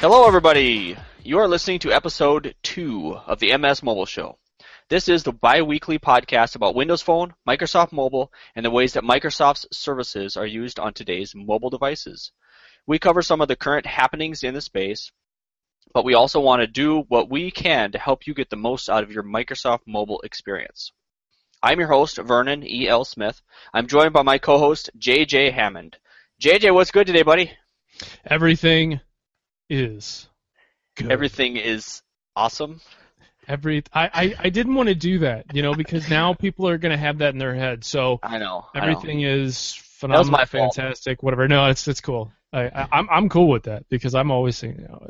[0.00, 0.96] Hello, everybody.
[1.22, 4.38] You are listening to episode two of the MS Mobile Show.
[4.88, 9.66] This is the bi-weekly podcast about Windows Phone, Microsoft Mobile, and the ways that Microsoft's
[9.76, 12.32] services are used on today's mobile devices.
[12.86, 15.12] We cover some of the current happenings in the space,
[15.92, 18.88] but we also want to do what we can to help you get the most
[18.88, 20.92] out of your Microsoft mobile experience.
[21.62, 22.88] I'm your host, Vernon E.
[22.88, 23.04] L.
[23.04, 23.42] Smith.
[23.74, 25.50] I'm joined by my co-host, J.J.
[25.50, 25.98] Hammond.
[26.38, 27.52] J.J., what's good today, buddy?
[28.24, 29.00] Everything
[29.70, 30.28] is
[30.96, 31.10] good.
[31.10, 32.02] Everything is
[32.36, 32.80] awesome.
[33.48, 36.78] Every I, I, I didn't want to do that, you know, because now people are
[36.78, 37.84] going to have that in their head.
[37.84, 38.66] So I know.
[38.74, 38.84] I know.
[38.86, 40.74] everything is phenomenal, my fault.
[40.74, 41.48] fantastic, whatever.
[41.48, 42.30] No, it's it's cool.
[42.52, 45.00] I, I I'm I'm cool with that because I'm always saying, you know,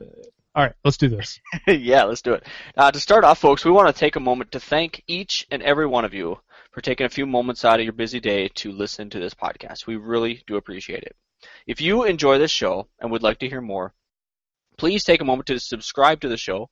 [0.55, 1.41] all right, let's do this.
[1.67, 2.45] yeah, let's do it.
[2.77, 5.63] Uh, to start off, folks, we want to take a moment to thank each and
[5.63, 6.39] every one of you
[6.73, 9.87] for taking a few moments out of your busy day to listen to this podcast.
[9.87, 11.17] We really do appreciate it.
[11.67, 13.95] If you enjoy this show and would like to hear more,
[14.81, 16.71] please take a moment to subscribe to the show.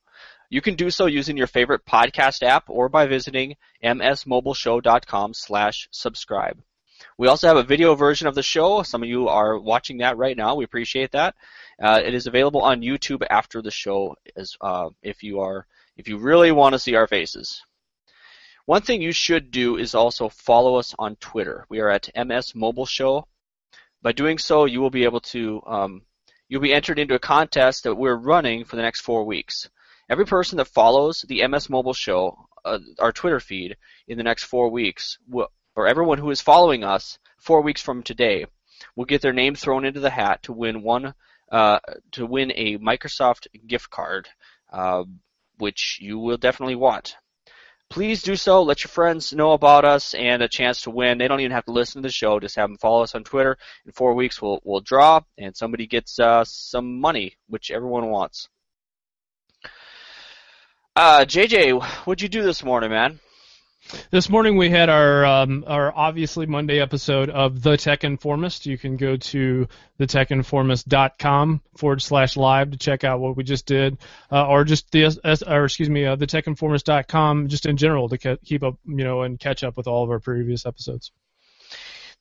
[0.49, 6.59] You can do so using your favorite podcast app or by visiting msmobileshow.com slash subscribe.
[7.19, 8.81] We also have a video version of the show.
[8.81, 10.55] Some of you are watching that right now.
[10.55, 11.35] We appreciate that.
[11.79, 16.07] Uh, it is available on YouTube after the show, as uh, if you are if
[16.07, 17.61] you really want to see our faces.
[18.65, 21.67] One thing you should do is also follow us on Twitter.
[21.69, 23.27] We are at MS Mobile Show.
[24.01, 26.01] By doing so, you will be able to um,
[26.49, 29.69] you'll be entered into a contest that we're running for the next four weeks.
[30.09, 34.45] Every person that follows the MS Mobile Show, uh, our Twitter feed, in the next
[34.45, 38.47] four weeks, will, or everyone who is following us four weeks from today,
[38.95, 41.13] will get their name thrown into the hat to win one
[41.51, 41.79] uh,
[42.11, 44.27] to win a Microsoft gift card,
[44.71, 45.03] uh,
[45.57, 47.15] which you will definitely want.
[47.89, 48.61] Please do so.
[48.61, 51.17] Let your friends know about us and a chance to win.
[51.17, 52.39] They don't even have to listen to the show.
[52.39, 53.57] Just have them follow us on Twitter.
[53.85, 58.47] In four weeks, we'll we'll draw, and somebody gets uh, some money, which everyone wants.
[60.95, 63.19] Uh, JJ, what'd you do this morning, man?
[64.11, 68.67] This morning we had our um, our obviously Monday episode of The Tech Informist.
[68.67, 69.67] You can go to
[69.99, 73.97] thetechinformist.com forward slash live to check out what we just did,
[74.31, 75.05] uh, or just the
[75.47, 79.39] or excuse me, uh, thetechinformist.com just in general to ke- keep up, you know, and
[79.39, 81.11] catch up with all of our previous episodes.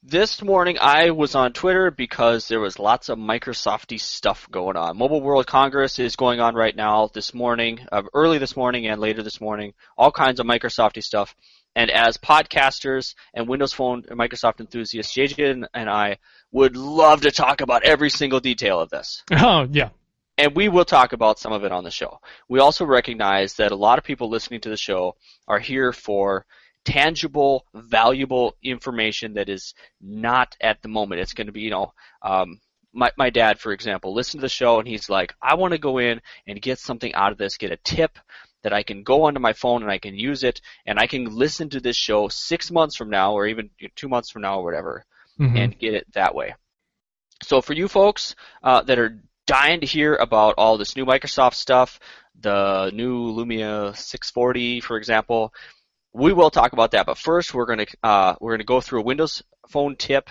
[0.05, 4.97] This morning I was on Twitter because there was lots of Microsofty stuff going on.
[4.97, 9.00] Mobile World Congress is going on right now this morning, uh, early this morning and
[9.00, 9.75] later this morning.
[9.97, 11.35] All kinds of Microsofty stuff.
[11.77, 16.19] And as podcasters and Windows Phone and Microsoft enthusiasts, JJ and I
[16.51, 19.23] would love to talk about every single detail of this.
[19.33, 19.91] Oh yeah,
[20.39, 22.21] and we will talk about some of it on the show.
[22.49, 26.47] We also recognize that a lot of people listening to the show are here for
[26.84, 31.21] tangible, valuable information that is not at the moment.
[31.21, 31.93] It's going to be, you know,
[32.23, 32.61] um,
[32.93, 35.79] my my dad, for example, listened to the show and he's like, I want to
[35.79, 38.19] go in and get something out of this, get a tip
[38.63, 41.25] that I can go onto my phone and I can use it, and I can
[41.27, 44.65] listen to this show six months from now or even two months from now or
[44.65, 45.05] whatever,
[45.39, 45.57] Mhm.
[45.57, 46.55] and get it that way.
[47.43, 51.55] So for you folks uh, that are dying to hear about all this new Microsoft
[51.55, 52.01] stuff,
[52.41, 55.53] the new Lumia 640, for example,
[56.13, 57.07] we will talk about that.
[57.07, 60.31] But first, we're going to uh, we're going to go through a Windows Phone tip.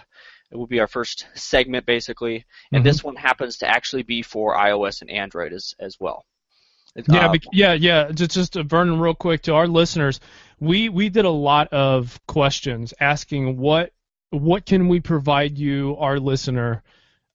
[0.52, 2.86] It will be our first segment, basically, and Mhm.
[2.86, 6.26] this one happens to actually be for iOS and Android as as well.
[7.06, 8.12] Yeah, Uh, bec- yeah, yeah.
[8.12, 10.20] Just, just uh, Vernon, real quick to our listeners,
[10.60, 13.92] we we did a lot of questions asking what
[14.32, 16.84] what can we provide you, our listener,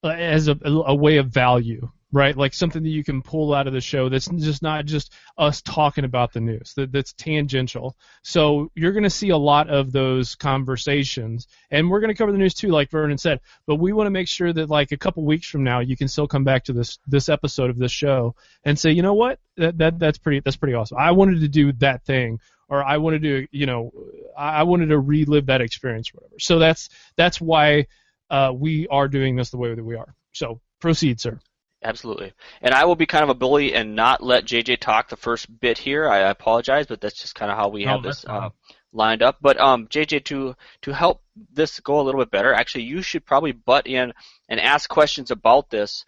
[0.04, 2.36] uh, as a, a way of value, right?
[2.36, 5.62] Like something that you can pull out of the show that's just not just us
[5.62, 7.96] talking about the news, that, that's tangential.
[8.22, 12.30] So you're going to see a lot of those conversations, and we're going to cover
[12.30, 13.40] the news too, like Vernon said.
[13.66, 16.08] But we want to make sure that like a couple weeks from now, you can
[16.08, 18.34] still come back to this this episode of this show
[18.64, 20.98] and say, you know what, that, that that's pretty that's pretty awesome.
[20.98, 23.90] I wanted to do that thing, or I wanted to, you know,
[24.36, 26.38] I wanted to relive that experience, or whatever.
[26.40, 27.86] So that's that's why
[28.28, 30.14] uh, we are doing this the way that we are.
[30.32, 31.40] So proceed, sir.
[31.84, 32.32] Absolutely.
[32.60, 35.46] And I will be kind of a bully and not let JJ talk the first
[35.60, 36.08] bit here.
[36.08, 38.50] I apologize, but that's just kind of how we No, have this uh,
[38.92, 39.38] lined up.
[39.40, 43.24] But um, JJ, to to help this go a little bit better, actually, you should
[43.26, 44.12] probably butt in
[44.48, 46.04] and ask questions about this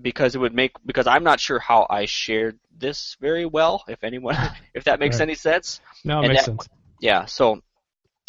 [0.00, 3.84] because it would make because I'm not sure how I shared this very well.
[3.88, 4.36] If anyone,
[4.74, 5.24] if that makes Right.
[5.28, 5.80] any sense.
[6.04, 6.68] Now it And makes that- sense.
[7.00, 7.26] Yeah.
[7.26, 7.60] So,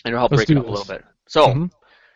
[0.06, 1.06] it'll help Let's break it up a little bit.
[1.27, 1.47] So.
[1.47, 1.71] Mhm.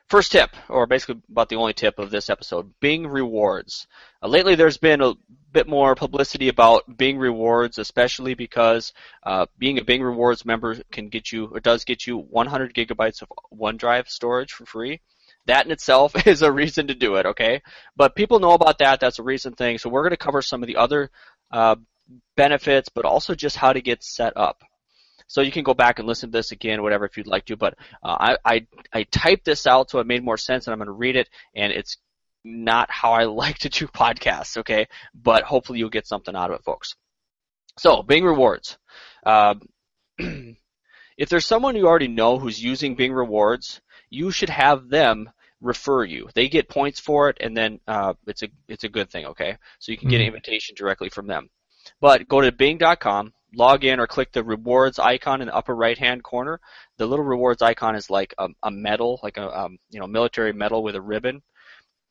[0.10, 3.88] First tip, or basically about the only tip of this episode, Bing rewards.
[4.24, 5.16] Uh, lately, there's been a
[5.52, 8.94] bit more publicity about Bing rewards, especially because
[9.24, 13.22] uh, being a Bing rewards member can get you, or does get you, 100 gigabytes
[13.22, 15.02] of OneDrive storage for free.
[15.46, 17.62] That in itself is a reason to do it, okay?
[17.98, 19.02] But people know about that.
[19.02, 19.78] That's a recent thing.
[19.78, 21.12] So we're going to cover some of the other
[21.52, 21.76] uh,
[22.38, 24.64] benefits, but also just how to get set up.
[25.28, 27.58] So you can go back and listen to this again, whatever, if you'd like to.
[27.58, 30.80] But uh, I, I I typed this out so it made more sense, and I'm
[30.80, 31.98] going to read it, and it's
[32.44, 34.88] not how I like to do podcasts, okay?
[35.14, 36.96] But hopefully you'll get something out of it, folks.
[37.78, 38.78] So Bing rewards.
[39.26, 39.56] Uh,
[40.18, 45.30] if there's someone you already know who's using Bing rewards, you should have them
[45.62, 46.30] refer you.
[46.34, 49.58] They get points for it, and then uh, it's a it's a good thing, okay?
[49.80, 51.50] So you can get an invitation directly from them.
[52.00, 55.98] But go to Bing.com, log in, or click the rewards icon in the upper right
[55.98, 56.60] hand corner.
[56.98, 60.54] The little rewards icon is like a, a medal, like a um, you know military
[60.54, 61.42] medal with a ribbon.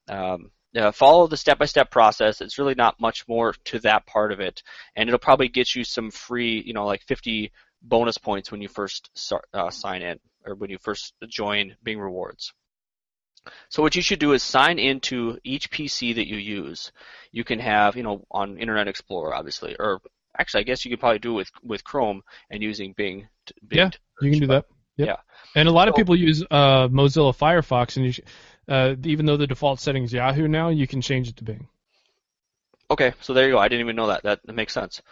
[0.08, 2.42] Um, uh, follow the step-by-step process.
[2.42, 4.62] It's really not much more to that part of it,
[4.94, 7.50] and it'll probably get you some free, you know, like 50
[7.82, 11.98] bonus points when you first start, uh, sign in or when you first join Bing
[11.98, 12.52] Rewards.
[13.68, 16.92] So what you should do is sign into each PC that you use.
[17.30, 20.00] You can have, you know, on Internet Explorer, obviously, or
[20.38, 23.28] actually, I guess you could probably do it with with Chrome and using Bing.
[23.46, 23.90] To, Bing yeah,
[24.20, 24.66] you can do that.
[24.96, 25.08] Yep.
[25.08, 25.16] Yeah,
[25.54, 28.12] and a lot of people use uh, Mozilla Firefox, and you.
[28.12, 28.20] Sh-
[28.68, 31.68] uh, even though the default setting is Yahoo now, you can change it to Bing.
[32.90, 33.58] Okay, so there you go.
[33.58, 34.22] I didn't even know that.
[34.22, 35.02] That, that makes sense.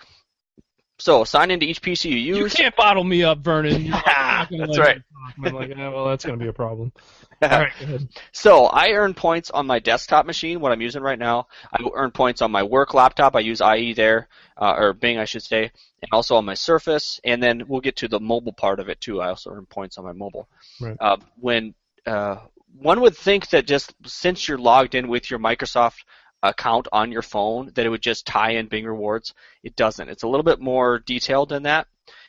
[0.99, 2.39] So sign into each PC you use.
[2.39, 3.91] You can't bottle me up, Vernon.
[4.51, 5.03] that's right.
[5.43, 6.93] I'm like, yeah, well, that's going to be a problem.
[7.43, 8.09] All right, go ahead.
[8.33, 11.49] So I earn points on my desktop machine, what I'm using right now.
[11.73, 13.35] I earn points on my work laptop.
[13.35, 17.21] I use IE there, uh, or Bing, I should say, and also on my Surface.
[17.25, 19.21] And then we'll get to the mobile part of it too.
[19.21, 20.49] I also earn points on my mobile.
[20.81, 20.97] Right.
[21.01, 21.75] Uh, when
[22.07, 22.37] uh,
[22.79, 26.05] one would think that just since you're logged in with your Microsoft
[26.49, 29.35] account on your phone, that it would just tie in Bing Rewards.
[29.63, 30.09] It doesn't.
[30.09, 31.87] It's a little bit more detailed than that.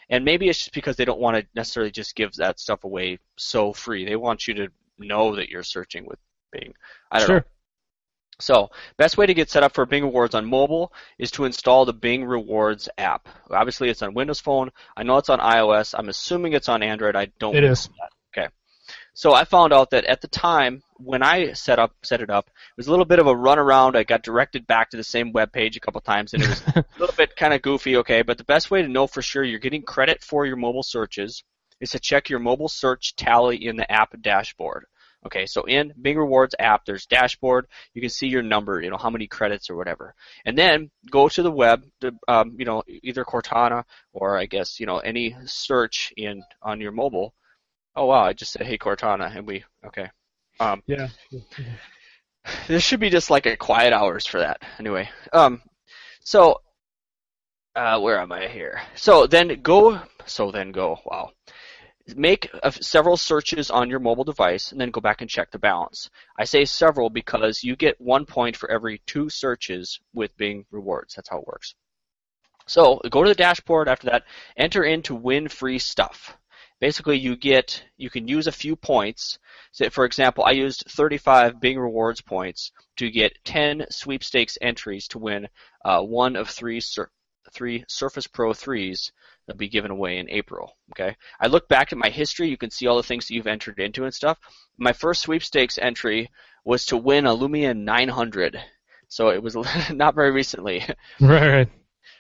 [0.10, 3.20] And maybe it's just because they don't want to necessarily just give that stuff away
[3.38, 4.06] so free.
[4.06, 4.68] They want you to
[5.00, 6.20] know that you're searching with
[6.52, 6.74] Bing.
[7.12, 7.36] I don't sure.
[7.38, 7.46] know.
[8.40, 11.86] So, best way to get set up for Bing Rewards on mobile is to install
[11.86, 13.30] the Bing Rewards app.
[13.50, 14.72] Obviously, it's on Windows Phone.
[14.96, 15.96] I know it's on iOS.
[15.98, 17.16] I'm assuming it's on Android.
[17.16, 17.56] I don't.
[17.56, 17.88] It is.
[17.88, 18.10] That.
[19.18, 22.48] So I found out that at the time when I set up set it up,
[22.48, 23.96] it was a little bit of a runaround.
[23.96, 26.62] I got directed back to the same web page a couple times, and it was
[26.76, 27.96] a little bit kind of goofy.
[27.98, 30.84] Okay, but the best way to know for sure you're getting credit for your mobile
[30.84, 31.46] searches
[31.80, 34.86] is to check your mobile search tally in the app dashboard.
[35.26, 37.68] Okay, so in Bing Rewards app, there's dashboard.
[37.94, 40.14] You can see your number, you know, how many credits or whatever.
[40.44, 44.78] And then go to the web, to, um, you know, either Cortana or I guess,
[44.78, 47.34] you know, any search in on your mobile
[47.96, 48.26] Oh wow!
[48.26, 50.10] I just said hey Cortana, and we okay.
[50.60, 51.10] Um, yeah.
[52.68, 54.62] This should be just like a quiet hours for that.
[54.78, 55.64] Anyway, um,
[56.22, 56.62] so
[57.76, 58.82] uh, where am I here?
[58.96, 60.00] So then go.
[60.26, 61.00] So then go.
[61.06, 61.32] Wow.
[62.16, 65.58] Make uh, several searches on your mobile device, and then go back and check the
[65.58, 66.12] balance.
[66.38, 71.16] I say several because you get one point for every two searches with Bing Rewards.
[71.16, 71.74] That's how it works.
[72.68, 74.24] So go to the dashboard after that.
[74.56, 76.38] Enter in to win free stuff
[76.86, 79.40] basically you get you can use a few points.
[79.72, 85.18] So for example, I used 35 Bing Rewards points to get 10 sweepstakes entries to
[85.18, 85.48] win
[85.84, 87.10] uh, one of three sur-
[87.52, 89.12] three Surface Pro 3s
[89.48, 90.78] that'll be given away in April.
[90.92, 92.50] Okay, I look back at my history.
[92.50, 94.38] You can see all the things that you've entered into and stuff.
[94.77, 96.30] My first sweepstakes entry
[96.65, 98.62] was to win a Lumia 900.
[99.08, 99.56] So it was
[99.92, 100.86] not very recently.
[101.20, 101.70] Right, right.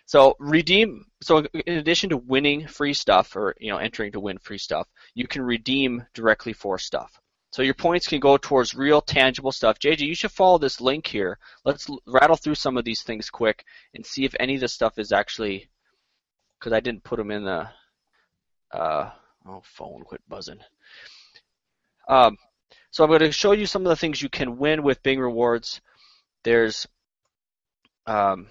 [0.05, 1.05] So redeem.
[1.21, 4.87] So in addition to winning free stuff or you know entering to win free stuff,
[5.13, 7.19] you can redeem directly for stuff.
[7.51, 9.79] So your points can go towards real tangible stuff.
[9.79, 11.39] JJ, you should follow this link here.
[11.63, 14.99] Let's rattle through some of these things quick and see if any of this stuff
[14.99, 15.69] is actually
[16.59, 17.69] because I didn't put them in the
[18.71, 19.09] uh,
[19.47, 20.59] oh phone quit buzzing.
[22.07, 22.37] Um,
[22.91, 25.19] so I'm going to show you some of the things you can win with Bing
[25.19, 25.81] Rewards.
[26.43, 26.87] There's
[28.05, 28.47] um,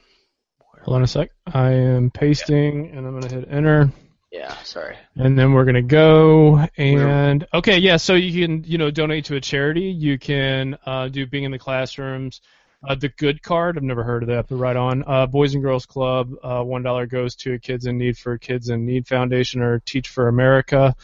[0.82, 1.30] Hold on a sec.
[1.46, 3.90] I am pasting, and I'm going to hit enter.
[4.30, 4.96] Yeah, sorry.
[5.14, 7.98] And then we're going to go and okay, yeah.
[7.98, 9.82] So you can you know donate to a charity.
[9.82, 12.40] You can uh, do Bing in the classrooms.
[12.86, 15.04] Uh, the Good Card, I've never heard of that, but right on.
[15.06, 18.68] Uh, Boys and Girls Club, uh, one dollar goes to Kids in Need for Kids
[18.68, 20.94] in Need Foundation or Teach for America.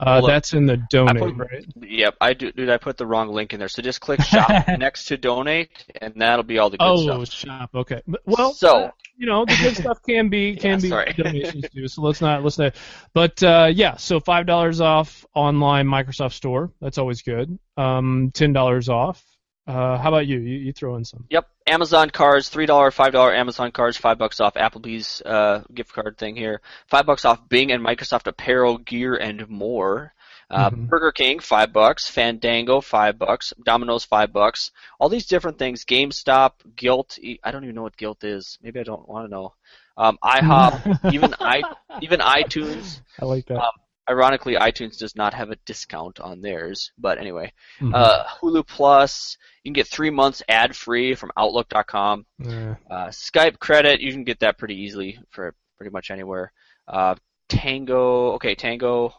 [0.00, 1.64] Uh, that's in the donate, put, right?
[1.80, 2.52] Yep, I do.
[2.52, 3.68] Dude, I put the wrong link in there.
[3.68, 7.18] So just click shop next to donate, and that'll be all the good oh, stuff.
[7.20, 7.70] Oh, shop.
[7.74, 8.02] Okay.
[8.24, 11.88] Well, so you know the good stuff can be can Yeah, be donations too.
[11.88, 12.74] So let's not let's not.
[13.14, 16.72] But uh, yeah, so five dollars off online Microsoft Store.
[16.80, 17.58] That's always good.
[17.76, 19.22] Um, ten dollars off.
[19.66, 20.38] Uh, how about you?
[20.38, 20.58] you?
[20.58, 21.24] You throw in some.
[21.28, 25.92] Yep, Amazon cards, three dollar, five dollar Amazon cards, five bucks off Applebee's uh, gift
[25.92, 30.12] card thing here, five bucks off Bing and Microsoft apparel, gear, and more.
[30.48, 30.88] Uh, Mhm.
[30.88, 32.06] Burger King, five bucks.
[32.06, 33.52] Fandango, five bucks.
[33.64, 34.70] Domino's, five bucks.
[35.00, 35.84] All these different things.
[35.84, 37.18] GameStop, Gilt.
[37.42, 38.56] I don't even know what Gilt is.
[38.62, 39.54] Maybe I don't want to know.
[39.96, 41.62] Um, IHOP, even i
[42.00, 43.00] even iTunes.
[43.20, 43.56] I like that.
[43.58, 43.72] Um,
[44.08, 47.52] Ironically, iTunes does not have a discount on theirs, but anyway.
[47.80, 47.94] Mhm.
[47.94, 52.24] Uh, Hulu Plus, you can get three months ad free from Outlook.com.
[52.38, 52.76] Yeah.
[52.88, 56.52] Uh, Skype credit, you can get that pretty easily for pretty much anywhere.
[56.86, 57.16] Uh,
[57.48, 59.12] Tango, okay, Tango.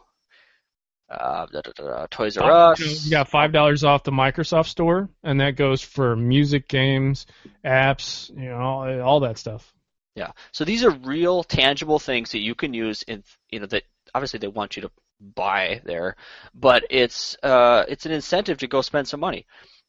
[1.10, 2.80] Uh, da, da, da, Toys R Us.
[2.80, 7.26] You, you got five dollars off the Microsoft Store, and that goes for music, games,
[7.64, 9.72] apps, you know, all, all that stuff.
[10.14, 10.32] Yeah.
[10.52, 13.84] So these are real, tangible things that you can use in, you know, that
[14.14, 16.16] obviously they want you to buy there,
[16.54, 19.46] but it's uh, it's an incentive to go spend some money.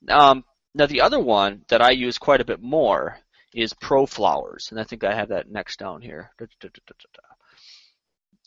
[0.07, 3.19] Um, now the other one that I use quite a bit more
[3.53, 6.31] is Pro Flowers, and I think I have that next down here.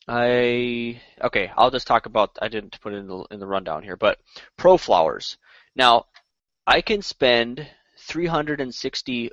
[0.09, 1.51] I okay.
[1.57, 2.37] I'll just talk about.
[2.41, 4.19] I didn't put it in the in the rundown here, but
[4.57, 5.39] Pro Flowers.
[5.77, 6.07] Now,
[6.67, 7.67] I can spend
[7.99, 9.31] 360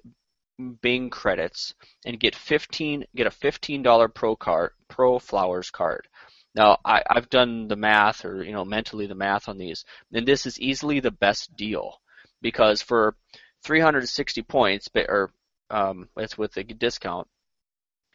[0.81, 1.73] Bing credits
[2.05, 6.07] and get 15 get a $15 Pro card Pro Flowers card.
[6.55, 10.27] Now, I, I've done the math, or you know, mentally the math on these, and
[10.27, 12.01] this is easily the best deal
[12.41, 13.15] because for
[13.63, 15.31] 360 points, or
[15.69, 17.27] um, it's with a discount,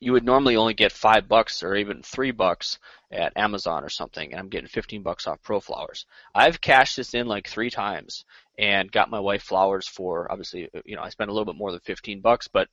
[0.00, 2.78] you would normally only get five bucks or even three bucks
[3.10, 6.04] at Amazon or something, and I'm getting 15 bucks off Pro Flowers.
[6.34, 8.24] I've cashed this in like three times
[8.58, 11.70] and got my wife flowers for obviously, you know, I spent a little bit more
[11.70, 12.68] than 15 bucks, but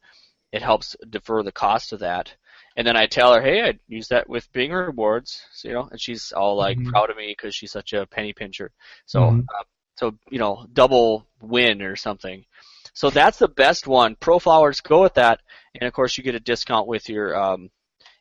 [0.51, 2.34] it helps defer the cost of that.
[2.77, 5.88] And then I tell her, hey, I use that with Bing rewards, so, you know,
[5.91, 6.84] and she's all like Mhm.
[6.84, 8.72] proud of me because she's such a penny pincher.
[9.05, 9.50] So, Mhm.
[9.50, 9.63] uh,
[9.98, 12.46] so you know, double win or something.
[12.93, 14.15] So that's the best one.
[14.20, 15.41] Pro Flowers, go with that,
[15.75, 17.70] and of course you get a discount with your um,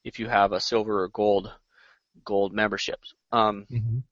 [0.05, 1.53] if you have a silver or gold
[2.25, 3.15] gold memberships.
[3.33, 4.03] Um, Mhm.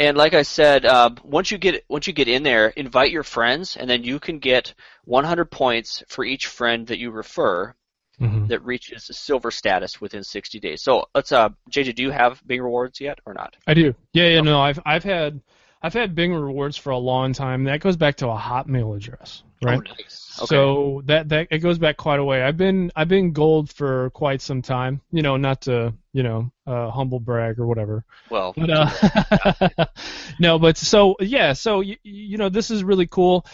[0.00, 3.22] And like I said, uh, once you get once you get in there, invite your
[3.22, 7.74] friends, and then you can get 100 points for each friend that you refer
[8.20, 8.48] Mhm.
[8.48, 10.82] that reaches silver status within 60 days.
[10.82, 13.56] So let's uh, JJ, do you have Bing rewards yet or not?
[13.66, 13.94] I do.
[14.12, 14.40] Yeah, yeah.
[14.40, 15.40] No, I've I've had
[15.82, 17.64] I've had Bing rewards for a long time.
[17.64, 19.78] That goes back to a Hotmail address, right?
[19.78, 20.38] Oh, nice.
[20.38, 20.46] Okay.
[20.46, 22.42] So that that it goes back quite a way.
[22.42, 25.00] I've been I've been gold for quite some time.
[25.10, 28.04] You know, not to you know uh, humble brag or whatever.
[28.30, 29.84] well, But uh,
[30.38, 33.44] no, but so yeah, so you, you know this is really cool.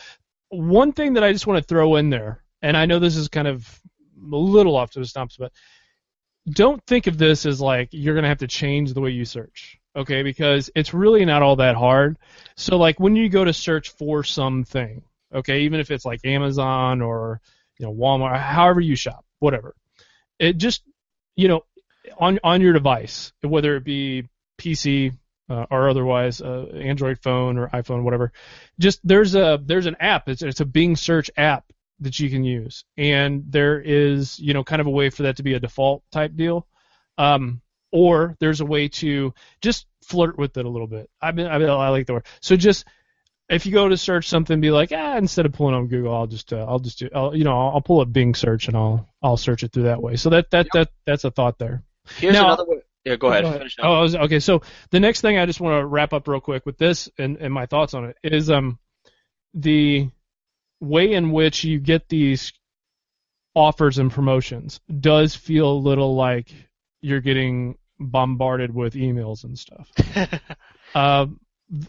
[0.49, 3.29] One thing that I just want to throw in there, and I know this is
[3.29, 3.81] kind of
[4.33, 5.53] a little off to the stumps, but
[6.49, 9.81] don't think of this as like you're gonna have to change the way you search,
[9.97, 10.23] okay?
[10.23, 12.17] Because it's really not all that hard.
[12.57, 15.03] So like when you go to search for something,
[15.35, 17.41] okay, even if it's like Amazon or
[17.79, 19.75] you know Walmart, however you shop, whatever,
[20.39, 20.83] it just
[21.37, 21.63] you know
[22.19, 24.29] on on your device, whether it be
[24.59, 25.13] PC
[25.49, 28.33] uh, or otherwise uh, Android phone or iPhone, whatever.
[28.79, 30.29] Just there's a there's an app.
[30.29, 31.65] It's it's a Bing search app
[32.01, 35.37] that you can use, and there is you know kind of a way for that
[35.37, 36.67] to be a default type deal,
[37.19, 37.61] um,
[37.93, 41.09] or there's a way to just flirt with it a little bit.
[41.21, 42.27] I mean I, mean, I like the word.
[42.41, 42.85] So just
[43.49, 46.27] if you go to search something, be like, ah, instead of pulling on Google, I'll
[46.27, 49.09] just, uh, I'll just do, I'll, you know, I'll, pull up Bing search and I'll,
[49.23, 50.17] I'll search it through that way.
[50.17, 51.83] So that, that, that, that's a thought there.
[52.19, 52.83] here's now- another way.
[53.05, 53.45] Yeah, go ahead.
[53.45, 53.85] Finish up.
[53.85, 54.41] Oh, was- okay.
[54.41, 57.37] So the next thing I just want to wrap up real quick with this and,
[57.37, 58.81] and my thoughts on it is um
[59.55, 60.11] the
[60.81, 62.53] way in which you get these
[63.55, 66.53] offers and promotions does feel a little like
[67.01, 69.91] you're getting bombarded with emails and stuff.
[70.95, 71.41] Um,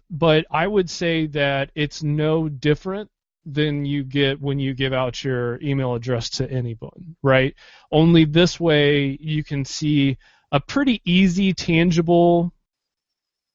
[0.09, 3.09] but I would say that it's no different
[3.45, 7.55] than you get when you give out your email address to anyone, right?
[7.91, 10.17] Only this way you can see
[10.51, 12.53] a pretty easy, tangible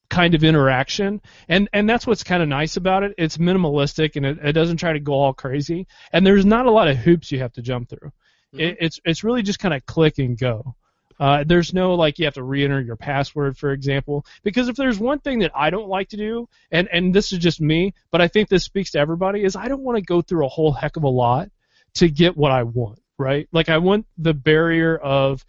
[0.09, 1.21] kind of interaction.
[1.49, 3.15] And and that's what's kind of nice about it.
[3.19, 5.87] It's minimalistic and it, it doesn't try to go all crazy.
[6.13, 8.13] And there's not a lot of hoops you have to jump through.
[8.55, 8.61] Mm-hmm.
[8.61, 10.75] It, it's it's really just kind of click and go.
[11.23, 14.99] Uh, there's no like you have to re-enter your password, for example, because if there's
[14.99, 18.21] one thing that I don't like to do, and and this is just me, but
[18.21, 20.73] I think this speaks to everybody, is I don't want to go through a whole
[20.73, 21.49] heck of a lot
[21.95, 23.49] to get what I want, right?
[23.53, 25.45] Like I want the barrier of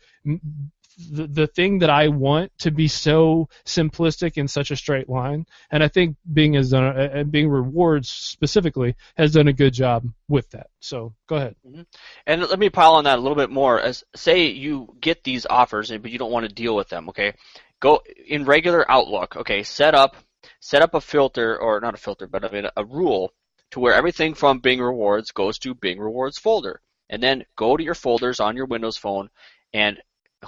[0.97, 5.45] the, the thing that I want to be so simplistic in such a straight line,
[5.71, 9.53] and I think Bing has done, uh, and uh, Bing Rewards specifically has done a
[9.53, 10.67] good job with that.
[10.79, 11.55] So go ahead.
[11.67, 11.81] Mm-hmm.
[12.27, 13.79] And let me pile on that a little bit more.
[13.79, 17.09] As say you get these offers, but you don't want to deal with them.
[17.09, 17.33] Okay,
[17.79, 19.37] go in regular Outlook.
[19.37, 20.15] Okay, set up
[20.59, 23.31] set up a filter or not a filter, but I mean a rule
[23.71, 27.83] to where everything from Bing Rewards goes to Bing Rewards folder, and then go to
[27.83, 29.29] your folders on your Windows phone
[29.73, 29.99] and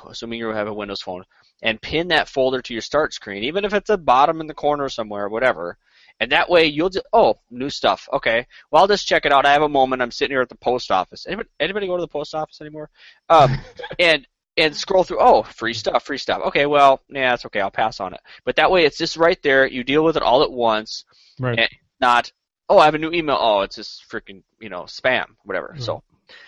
[0.09, 1.23] assuming you have a Windows phone,
[1.61, 4.47] and pin that folder to your start screen, even if it's at the bottom in
[4.47, 5.77] the corner somewhere, whatever.
[6.19, 8.07] And that way you'll just, oh, new stuff.
[8.13, 8.47] Okay.
[8.71, 9.45] Well, I'll just check it out.
[9.45, 10.01] I have a moment.
[10.01, 11.25] I'm sitting here at the post office.
[11.27, 12.89] Anybody, anybody go to the post office anymore?
[13.29, 13.57] Um,
[13.99, 14.25] and,
[14.55, 16.41] and scroll through, oh, free stuff, free stuff.
[16.47, 17.59] Okay, well, yeah, it's okay.
[17.59, 18.21] I'll pass on it.
[18.45, 19.67] But that way it's just right there.
[19.67, 21.03] You deal with it all at once.
[21.37, 21.59] Right.
[21.59, 22.31] And not,
[22.69, 23.37] oh, I have a new email.
[23.37, 25.71] Oh, it's just freaking, you know, spam, whatever.
[25.73, 25.81] Right.
[25.81, 26.01] So,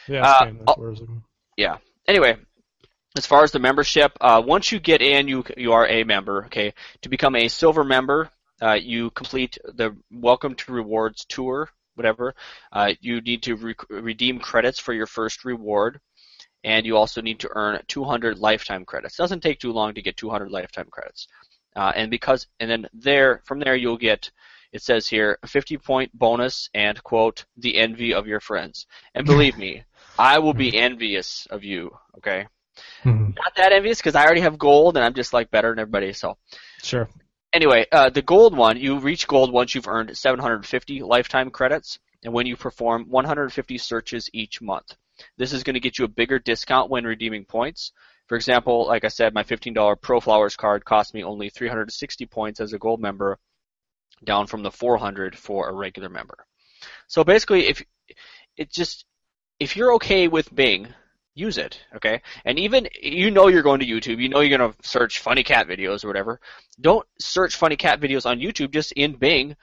[0.08, 0.26] Yeah.
[0.26, 0.46] Uh.
[0.46, 1.24] That's oh, where I was looking.
[1.58, 1.78] yeah.
[2.08, 2.38] Anyway,
[3.18, 6.46] as far as the membership, uh, once you get in, you you are a member.
[6.46, 8.30] Okay, to become a silver member,
[8.62, 12.36] uh, you complete the Welcome to Rewards tour, whatever.
[12.72, 16.00] Uh, you need to re- redeem credits for your first reward,
[16.64, 19.18] and you also need to earn 200 lifetime credits.
[19.18, 21.28] Doesn't take too long to get 200 lifetime credits,
[21.76, 24.32] uh, and because and then there from there you'll get.
[24.74, 28.86] It says here a 50 point bonus and quote the envy of your friends.
[29.16, 29.86] And believe me,
[30.20, 31.98] I will be envious of you.
[32.18, 32.48] Okay
[33.04, 33.36] Mhm.
[33.36, 36.14] not that envious because I already have gold and I'm just like better than everybody.
[36.14, 36.38] So
[36.82, 37.10] Sure.
[37.54, 42.34] anyway, uh, the gold one, you reach gold once you've earned 750 lifetime credits, and
[42.34, 44.96] when you perform 150 searches each month.
[45.38, 47.92] This is going to get you a bigger discount when redeeming points.
[48.28, 52.60] For example, like I said, my $15 Pro Flowers card cost me only 360 points
[52.60, 53.40] as a gold member,
[54.24, 56.46] down from the 400 for a regular member.
[57.08, 57.84] So basically, if
[58.58, 59.06] it just
[59.60, 60.94] if you're okay with Bing,
[61.38, 62.22] use it, okay?
[62.46, 65.44] And even you know you're going to YouTube, you know you're going to search funny
[65.44, 66.40] cat videos or whatever.
[66.82, 68.72] Don't search funny cat videos on YouTube.
[68.72, 69.56] Just in Bing,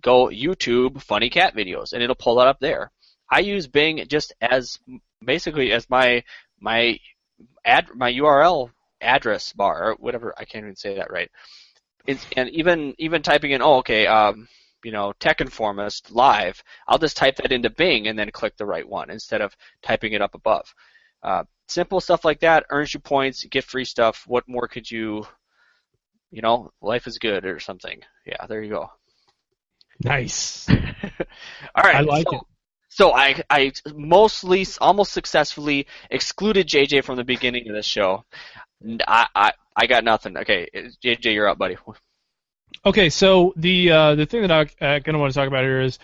[0.00, 2.90] go YouTube funny cat videos, and it'll pull that up there.
[3.30, 4.78] I use Bing just as
[5.22, 6.24] basically as my
[6.60, 6.98] my
[7.64, 8.70] ad my URL
[9.00, 10.34] address bar or whatever.
[10.36, 11.30] I can't even say that right.
[12.06, 14.48] It's, and even even typing in oh okay um,
[14.82, 18.66] you know Tech Informist live, I'll just type that into Bing and then click the
[18.66, 20.72] right one instead of typing it up above.
[21.22, 24.24] Uh, simple stuff like that earns you points, you get free stuff.
[24.26, 25.26] What more could you,
[26.30, 28.00] you know, life is good or something.
[28.26, 28.90] Yeah, there you go.
[30.02, 30.68] Nice.
[31.74, 31.96] All right.
[31.96, 32.42] I like so, it.
[32.88, 38.24] So I, I mostly, almost successfully excluded JJ from the beginning of this show.
[39.06, 40.36] I, I, I got nothing.
[40.36, 40.68] Okay,
[41.04, 41.76] JJ, you're up, buddy.
[42.86, 45.64] Okay, so the uh, the thing that I uh, kind of want to talk about
[45.64, 45.98] here is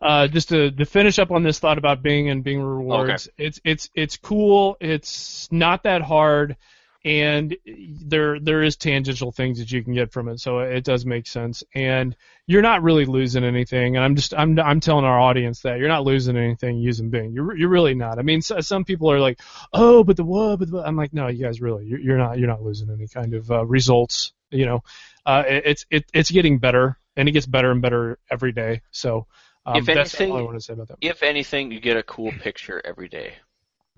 [0.00, 3.28] uh, just to, to finish up on this thought about Bing and Bing rewards.
[3.36, 4.76] It's it's it's cool.
[4.80, 6.56] It's not that hard,
[7.04, 11.04] and there there is tangential things that you can get from it, so it does
[11.04, 11.62] make sense.
[11.74, 13.96] And you're not really losing anything.
[13.96, 17.32] And I'm just I'm I'm telling our audience that you're not losing anything using Bing.
[17.32, 18.18] You're you're really not.
[18.18, 19.38] I mean, so, some people are like,
[19.72, 20.58] oh, but the what?
[20.58, 22.90] But the, what?" I'm like, no, you guys really, you're, you're not you're not losing
[22.90, 24.32] any kind of uh, results.
[24.50, 24.80] You know,
[25.26, 28.80] uh, it, it's it, it's getting better, and it gets better and better every day.
[28.90, 29.26] So.
[29.66, 30.98] Um, If that's anything- all I want to say about that.
[31.00, 33.34] If anything, you get a cool picture every day.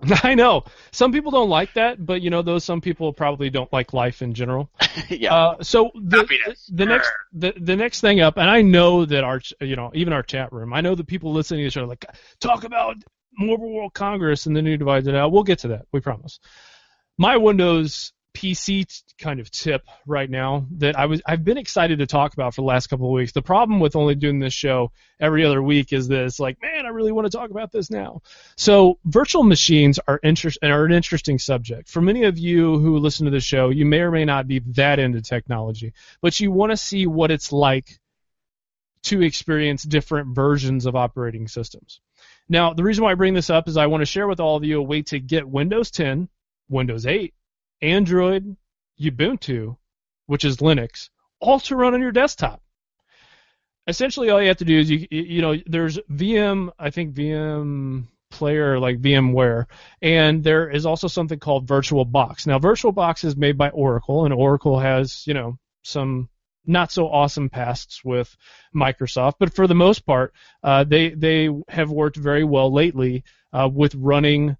[0.23, 3.71] I know some people don't like that, but you know those some people probably don't
[3.71, 4.69] like life in general.
[5.09, 5.33] yeah.
[5.33, 6.69] Uh, so the Happiness.
[6.73, 10.11] the next the, the next thing up, and I know that our you know even
[10.11, 12.05] our chat room, I know that people listening to the show are like
[12.41, 12.97] talk about
[13.37, 15.05] Mobile World Congress and the new device.
[15.05, 16.39] And we'll get to that, we promise.
[17.17, 22.07] My Windows PC kind of tip right now that I was I've been excited to
[22.07, 23.31] talk about for the last couple of weeks.
[23.31, 26.89] The problem with only doing this show every other week is this like, man, I
[26.89, 28.21] really want to talk about this now.
[28.57, 31.89] So virtual machines are interest are an interesting subject.
[31.89, 34.59] For many of you who listen to the show, you may or may not be
[34.73, 37.99] that into technology, but you want to see what it's like
[39.03, 41.99] to experience different versions of operating systems.
[42.49, 44.55] Now, the reason why I bring this up is I want to share with all
[44.55, 46.29] of you a way to get Windows 10,
[46.69, 47.33] Windows 8,
[47.83, 48.55] Android,
[48.99, 49.77] Ubuntu,
[50.25, 52.61] which is Linux, all to run on your desktop.
[53.85, 58.07] Essentially, all you have to do is you you know there's VM, I think VM
[58.31, 59.65] player like VMware,
[60.01, 62.47] and there is also something called VirtualBox.
[62.47, 66.29] Now, VirtualBox is made by Oracle, and Oracle has you know some
[66.65, 68.33] not so awesome pasts with
[68.73, 73.69] Microsoft, but for the most part, uh, they they have worked very well lately uh,
[73.71, 74.55] with running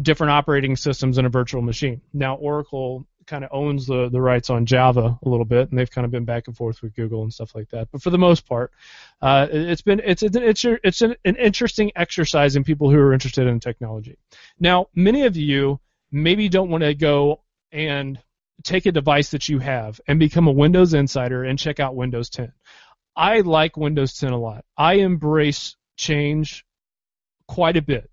[0.00, 2.00] different operating systems in a virtual machine.
[2.12, 5.90] Now, Oracle kind of owns the, the rights on Java a little bit, and they've
[5.90, 7.88] kind of been back and forth with Google and stuff like that.
[7.90, 8.72] But for the most part,
[9.20, 12.98] uh, it- it's been it's it's it's, it's an, an interesting exercise in people who
[12.98, 14.16] are interested in technology.
[14.60, 15.80] Now, many of you
[16.12, 18.18] maybe don't want to go and
[18.62, 22.30] take a device that you have and become a Windows insider and check out Windows
[22.30, 22.52] 10.
[23.16, 24.64] I like Windows 10 a lot.
[24.76, 26.64] I embrace change
[27.48, 28.10] quite a bit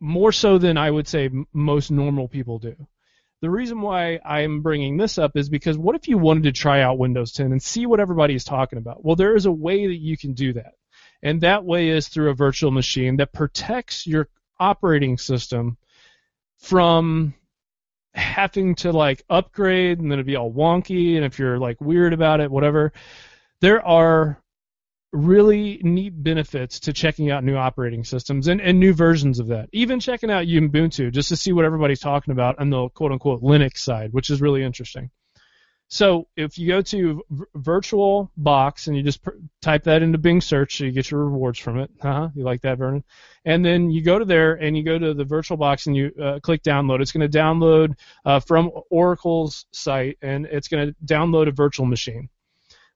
[0.00, 2.74] more so than I would say most normal people do.
[3.40, 6.80] The reason why I'm bringing this up is because what if you wanted to try
[6.80, 9.04] out Windows 10 and see what everybody is talking about?
[9.04, 10.74] Well, there is a way that you can do that.
[11.22, 14.28] And that way is through a virtual machine that protects your
[14.58, 15.76] operating system
[16.58, 17.34] from
[18.14, 22.12] having to like upgrade and then it'd be all wonky and if you're like weird
[22.12, 22.92] about it, whatever.
[23.60, 24.40] There are
[25.14, 29.68] really neat benefits to checking out new operating systems and, and new versions of that.
[29.72, 33.42] Even checking out Ubuntu just to see what everybody's talking about on the quote unquote
[33.42, 35.10] Linux side, which is really interesting.
[35.88, 39.30] So if you go to v- Virtual Box and you just pr-
[39.62, 41.90] type that into Bing search, so you get your rewards from it.
[42.00, 42.30] Huh?
[42.34, 43.04] You like that, Vernon?
[43.44, 46.10] And then you go to there and you go to the Virtual Box and you
[46.20, 47.00] uh, click download.
[47.00, 51.86] It's going to download uh, from Oracle's site and it's going to download a virtual
[51.86, 52.28] machine.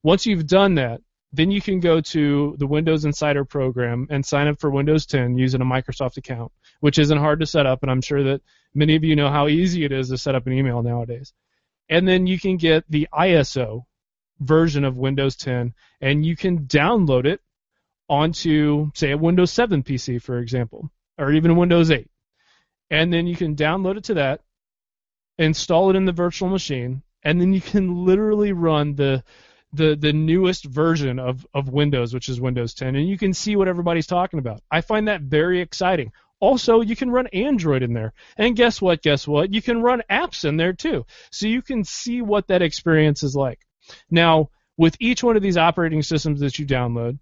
[0.03, 1.01] Once you've done that,
[1.33, 5.37] then you can go to the Windows Insider program and sign up for Windows 10
[5.37, 8.41] using a Microsoft account, which isn't hard to set up, and I'm sure that
[8.75, 11.33] many of you know how easy it is to set up an email nowadays.
[11.91, 13.85] And then you can get the ISO
[14.41, 17.41] version of Windows 10, and you can download it
[18.09, 22.09] onto, say, a Windows 7 PC, for example, or even Windows 8.
[22.91, 24.41] And then you can download it to that,
[25.37, 29.23] install it in the virtual machine, and then you can literally run the
[29.73, 33.57] the the newest version of of Windows, which is Windows 10, and you can see
[33.57, 34.63] what everybody's talking about.
[34.71, 36.13] I find that very exciting.
[36.41, 38.13] Also, you can run Android in there.
[38.37, 39.03] And guess what?
[39.03, 39.53] Guess what?
[39.53, 41.05] You can run apps in there too.
[41.33, 43.59] So you can see what that experience is like.
[44.11, 47.19] Now, with each one of these operating systems that you download,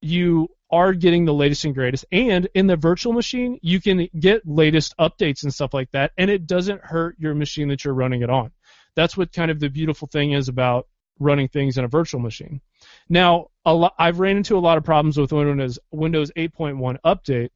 [0.00, 2.04] you are getting the latest and greatest.
[2.12, 6.30] And in the virtual machine, you can get latest updates and stuff like that, and
[6.30, 8.50] it doesn't hurt your machine that you're running it on.
[8.94, 12.60] That's what kind of the beautiful thing is about running things in a virtual machine.
[13.08, 17.50] Now, lot, I've ran into a lot of problems with Windows Windows 8.1 update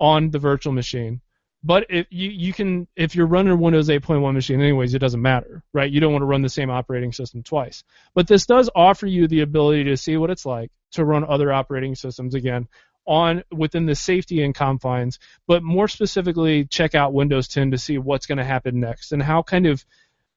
[0.00, 1.20] on the virtual machine.
[1.62, 5.22] But if you, you can if you're running a Windows 8.1 machine anyways, it doesn't
[5.22, 5.90] matter, right?
[5.90, 7.84] You don't want to run the same operating system twice.
[8.14, 11.52] But this does offer you the ability to see what it's like to run other
[11.52, 12.68] operating systems again
[13.06, 17.98] on within the safety and confines, but more specifically check out Windows 10 to see
[17.98, 19.84] what's going to happen next and how kind of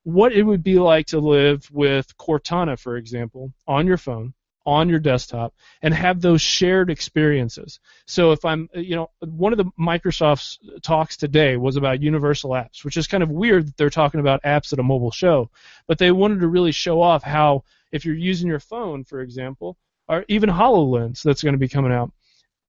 [0.08, 4.34] what it would be like to live with Cortana, for example, on your phone,
[4.65, 7.82] on your desktop, and have those shared experiences.
[8.06, 12.86] So if I'm, you know, one of the Microsoft's talks today was about universal apps,
[12.86, 15.50] which is kind of weird that they're talking about apps at a mobile show,
[15.88, 19.76] but they wanted to really show off how if you're using your phone, for example,
[20.08, 22.13] or even HoloLens that's going to be coming out,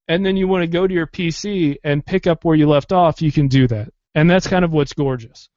[0.09, 2.93] and then you want to go to your PC and pick up where you left
[2.93, 3.93] off, you can do that.
[4.17, 5.49] And that's kind of what's gorgeous.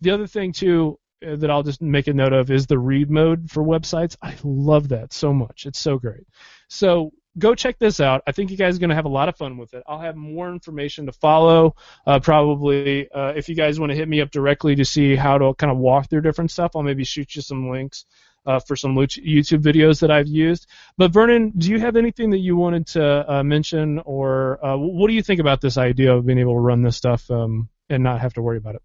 [0.00, 3.50] The other thing too that I'll just make a note of is the read mode
[3.50, 4.16] for websites.
[4.22, 5.66] I love that so much.
[5.66, 6.26] It's so great.
[6.68, 8.22] So go check this out.
[8.26, 9.82] I think you guys are going to have a lot of fun with it.
[9.86, 11.74] I'll have more information to follow.
[12.06, 15.38] Uh, probably, uh, if you guys want to hit me up directly to see how
[15.38, 18.04] to kind of walk through different stuff, I'll maybe shoot you some links
[18.46, 20.68] uh, for some YouTube videos that I've used.
[20.96, 25.08] But Vernon, do you have anything that you wanted to uh, mention, or uh, what
[25.08, 28.02] do you think about this idea of being able to run this stuff um, and
[28.02, 28.82] not have to worry about it?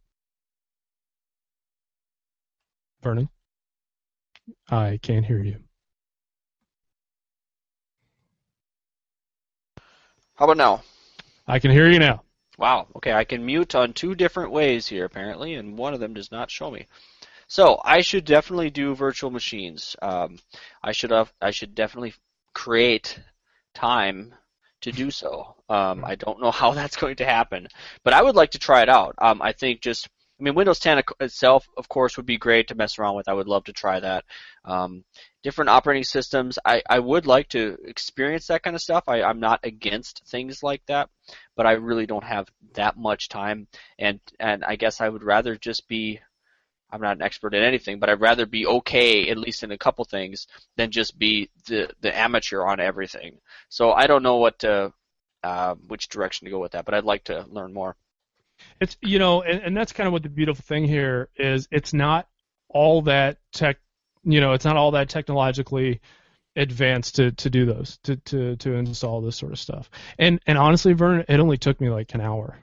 [3.02, 3.30] Vernon?
[4.70, 5.58] I can't hear you.
[10.36, 10.84] How about now?
[11.48, 12.24] I can hear you now.
[12.58, 12.88] Wow.
[12.96, 16.32] Okay, I can mute on two different ways here apparently, and one of them does
[16.32, 16.88] not show me.
[17.48, 19.96] So I should definitely do virtual machines.
[20.02, 20.38] Um,
[20.84, 21.34] I should have.
[21.42, 22.14] I should definitely
[22.54, 23.20] create
[23.74, 24.34] time
[24.82, 25.56] to do so.
[25.68, 27.68] Um, I don't know how that's going to happen,
[28.04, 29.16] but I would like to try it out.
[29.18, 30.10] Um, I think just
[30.40, 33.28] I mean, Windows 10 itself, of course, would be great to mess around with.
[33.28, 34.24] I would love to try that.
[34.64, 35.04] Um,
[35.44, 39.04] different operating systems, I, I would like to experience that kind of stuff.
[39.08, 41.10] I, I'm not against things like that,
[41.56, 45.56] but I really don't have that much time, and and I guess I would rather
[45.56, 46.20] just be.
[46.92, 49.78] I'm not an expert in anything, but I'd rather be okay at least in a
[49.78, 53.38] couple things than just be the the amateur on everything.
[53.70, 54.92] So I don't know what to,
[55.44, 57.96] uh, which direction to go with that, but I'd like to learn more.
[58.80, 61.68] It's you know, and, and that's kind of what the beautiful thing here is.
[61.72, 62.28] It's not
[62.70, 63.78] all that tech,
[64.24, 66.02] you know, it's not all that technologically
[66.56, 69.90] advanced to, to do those to, to to install this sort of stuff.
[70.18, 72.58] And and honestly, Vernon, it only took me like an hour.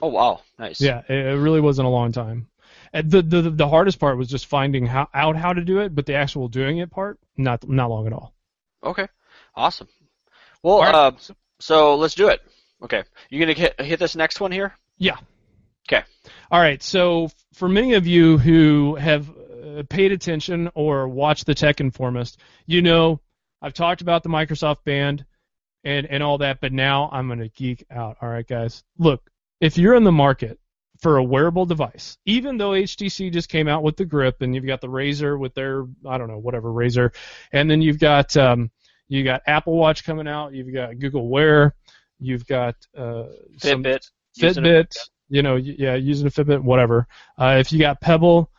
[0.00, 0.80] Oh wow, nice.
[0.80, 2.48] Yeah, it, it really wasn't a long time.
[2.92, 6.06] The, the the hardest part was just finding how, out how to do it, but
[6.06, 8.34] the actual doing it part, not not long at all.
[8.82, 9.06] Okay,
[9.54, 9.88] awesome.
[10.62, 10.94] Well, right.
[10.94, 11.12] uh,
[11.58, 12.40] so let's do it.
[12.82, 14.74] Okay, you gonna hit, hit this next one here?
[14.98, 15.16] Yeah.
[15.88, 16.04] Okay.
[16.50, 16.82] All right.
[16.82, 22.36] So for many of you who have uh, paid attention or watched the Tech Informist,
[22.66, 23.20] you know
[23.62, 25.24] I've talked about the Microsoft Band
[25.84, 28.16] and and all that, but now I'm gonna geek out.
[28.20, 28.82] All right, guys.
[28.98, 29.22] Look,
[29.60, 30.58] if you're in the market
[31.00, 34.66] for a wearable device, even though HTC just came out with the Grip and you've
[34.66, 37.14] got the Razer with their I don't know whatever Razer,
[37.52, 38.70] and then you've got um,
[39.08, 41.74] you got Apple Watch coming out, you've got Google Wear,
[42.18, 43.24] you've got uh,
[43.58, 44.10] Fitbit.
[44.38, 44.96] Fitbit,
[45.28, 47.06] you know, yeah, using a Fitbit, whatever.
[47.38, 48.50] Uh, if you got Pebble,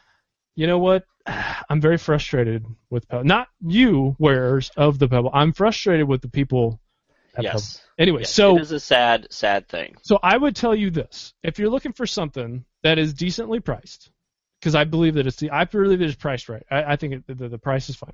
[0.55, 1.05] you know what?
[1.69, 3.23] I'm very frustrated with Pebble.
[3.25, 5.31] Not you wearers of the Pebble.
[5.33, 6.79] I'm frustrated with the people.
[7.39, 7.77] Yes.
[7.77, 7.83] Pebble.
[7.99, 9.95] Anyway, Yes, so it is a sad, sad thing.
[10.03, 14.11] so I would tell you this: if you're looking for something that is decently priced,
[14.59, 16.63] because I believe that it's the, I believe it's priced right.
[16.69, 18.13] I, I think it, the, the price is fine.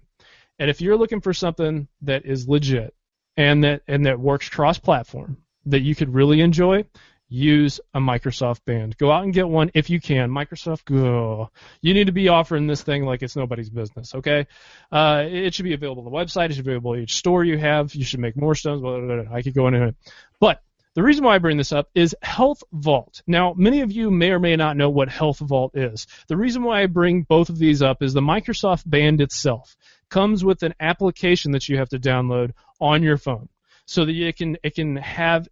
[0.59, 2.93] And if you're looking for something that is legit
[3.37, 6.85] and that and that works cross-platform, that you could really enjoy,
[7.29, 8.97] use a Microsoft Band.
[8.97, 10.29] Go out and get one if you can.
[10.29, 11.49] Microsoft, go.
[11.81, 14.13] You need to be offering this thing like it's nobody's business.
[14.15, 14.47] Okay,
[14.91, 16.49] uh, it should be available on the website.
[16.49, 17.95] It should be available at each store you have.
[17.95, 18.81] You should make more stones.
[18.81, 19.35] Blah, blah, blah.
[19.35, 19.95] I could go into it,
[20.39, 20.61] but
[20.95, 23.23] the reason why I bring this up is Health Vault.
[23.25, 26.05] Now, many of you may or may not know what Health Vault is.
[26.27, 29.75] The reason why I bring both of these up is the Microsoft Band itself
[30.09, 33.49] comes with an application that you have to download on your phone
[33.85, 35.47] so that it can it can have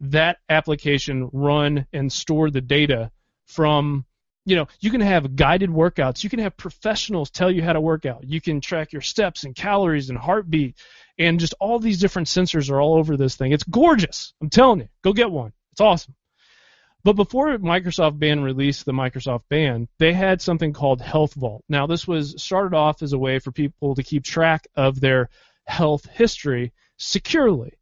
[0.00, 3.10] that application run and store the data
[3.46, 4.04] from
[4.44, 6.24] you know you can have guided workouts.
[6.24, 8.24] You can have professionals tell you how to work out.
[8.24, 10.76] You can track your steps and calories and heartbeat.
[11.18, 13.52] And just all these different sensors are all over this thing.
[13.52, 14.32] It's gorgeous.
[14.40, 14.88] I'm telling you.
[15.02, 15.52] Go get one.
[15.72, 16.14] It's awesome.
[17.04, 21.64] But before Microsoft Band released the Microsoft Band, they had something called Health Vault.
[21.68, 25.28] Now, this was started off as a way for people to keep track of their
[25.66, 27.72] health history securely.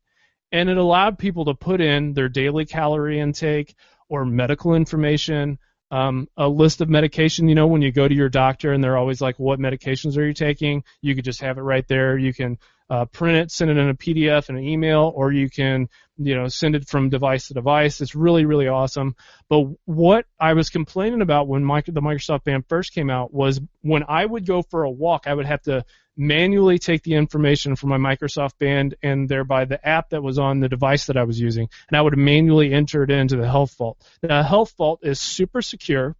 [0.52, 3.74] And it allowed people to put in their daily calorie intake
[4.08, 5.58] or medical information,
[5.90, 7.48] um, a list of medication.
[7.48, 10.26] You know, when you go to your doctor and they're always like, what medications are
[10.26, 10.82] you taking?
[11.02, 12.18] You could just have it right there.
[12.18, 12.58] You can
[12.90, 16.34] uh, print it, send it in a PDF and an email, or you can, you
[16.34, 18.00] know, send it from device to device.
[18.00, 19.14] It's really, really awesome.
[19.48, 23.60] But what I was complaining about when my, the Microsoft Band first came out was
[23.82, 25.84] when I would go for a walk, I would have to
[26.20, 30.60] manually take the information from my Microsoft Band and thereby the app that was on
[30.60, 33.74] the device that I was using, and I would manually enter it into the Health
[33.78, 33.98] Vault.
[34.20, 36.14] The Health Vault is super secure,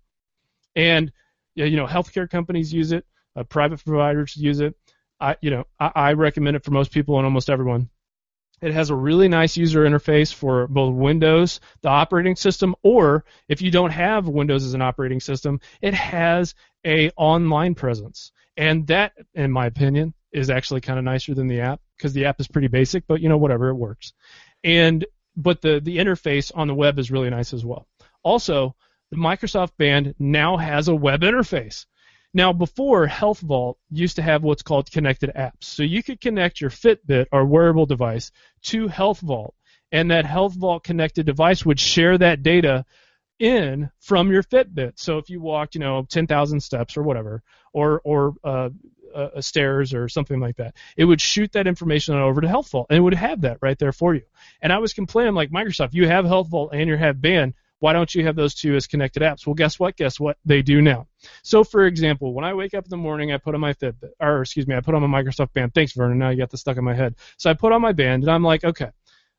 [0.75, 1.13] and
[1.55, 3.05] you know, healthcare companies use it,
[3.37, 4.75] uh, private providers use it.
[5.21, 7.91] I, you know, I, I recommend it for most people and almost everyone.
[8.63, 13.61] It has a really nice user interface for both Windows, the operating system, or if
[13.61, 16.55] you don't have Windows as an operating system, it has
[16.87, 18.33] a online presence.
[18.57, 22.27] And that, in my opinion, is actually kind of nicer than the app because the
[22.27, 24.13] app is pretty basic, but you know, whatever, it works.
[24.63, 25.05] And
[25.37, 27.87] but the the interface on the web is really nice as well.
[28.23, 28.75] Also,
[29.11, 31.87] the Microsoft Band now has a web interface.
[32.33, 35.65] Now, before Health Vault used to have what's called connected apps.
[35.65, 38.31] So you could connect your Fitbit or wearable device
[38.65, 39.55] to Health Vault,
[39.91, 42.85] and that Health Vault connected device would share that data
[43.41, 44.93] in from your Fitbit.
[44.97, 48.69] So if you walked, you know, 10,000 steps or whatever, or or uh,
[49.15, 52.87] uh, stairs or something like that, it would shoot that information over to Health Vault,
[52.91, 54.23] and it would have that right there for you.
[54.63, 57.55] And I was complaining, like Microsoft, you have Health Vault and you have Band.
[57.81, 59.47] Why don't you have those two as connected apps?
[59.47, 59.97] Well, guess what?
[59.97, 60.37] Guess what?
[60.45, 61.07] They do now.
[61.43, 64.11] So, for example, when I wake up in the morning, I put on my Fitbit,
[64.21, 65.73] or excuse me, I put on my Microsoft Band.
[65.73, 66.19] Thanks, Vernon.
[66.19, 67.15] Now you got this stuck in my head.
[67.39, 68.91] So I put on my band, and I'm like, okay,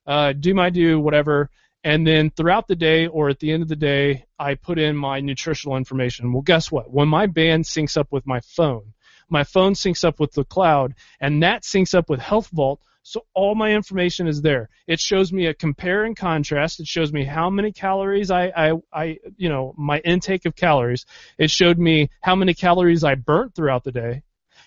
[0.08, 1.52] uh, do my do, whatever.
[1.84, 4.96] And then throughout the day or at the end of the day, I put in
[4.96, 6.32] my nutritional information.
[6.32, 6.92] Well, guess what?
[6.92, 8.94] When my band syncs up with my phone,
[9.30, 12.82] my phone syncs up with the cloud, and that syncs up with Health Vault.
[13.04, 14.70] So all my information is there.
[14.86, 16.80] It shows me a compare and contrast.
[16.80, 21.08] It shows me how many calories I, I, I, you know, my intake of calories.
[21.40, 24.22] It showed me how many calories I burnt throughout the day.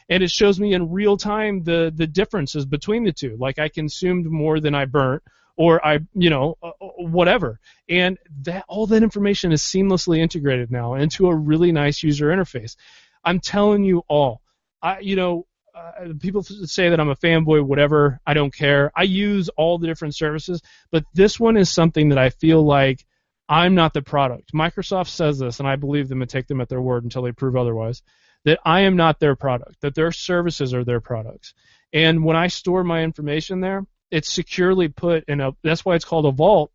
[0.09, 3.37] And it shows me in real time the, the differences between the two.
[3.38, 5.22] Like I consumed more than I burnt,
[5.57, 7.61] or I, you know, uh, whatever.
[7.88, 12.77] And that all that information is seamlessly integrated now into a really nice user interface.
[13.25, 14.40] I'm telling you all,
[14.83, 18.21] I, you know, uh, people say that I'm a fanboy, whatever.
[18.27, 18.93] I don't care.
[18.95, 23.05] I use all the different services, but this one is something that I feel like
[23.49, 24.53] I'm not the product.
[24.55, 27.33] Microsoft says this, and I believe them and take them at their word until they
[27.33, 28.03] prove otherwise.
[28.45, 29.81] That I am not their product.
[29.81, 31.55] That their services are their products.
[31.93, 35.53] And when I store my information there, it's securely put in a.
[35.62, 36.71] That's why it's called a vault.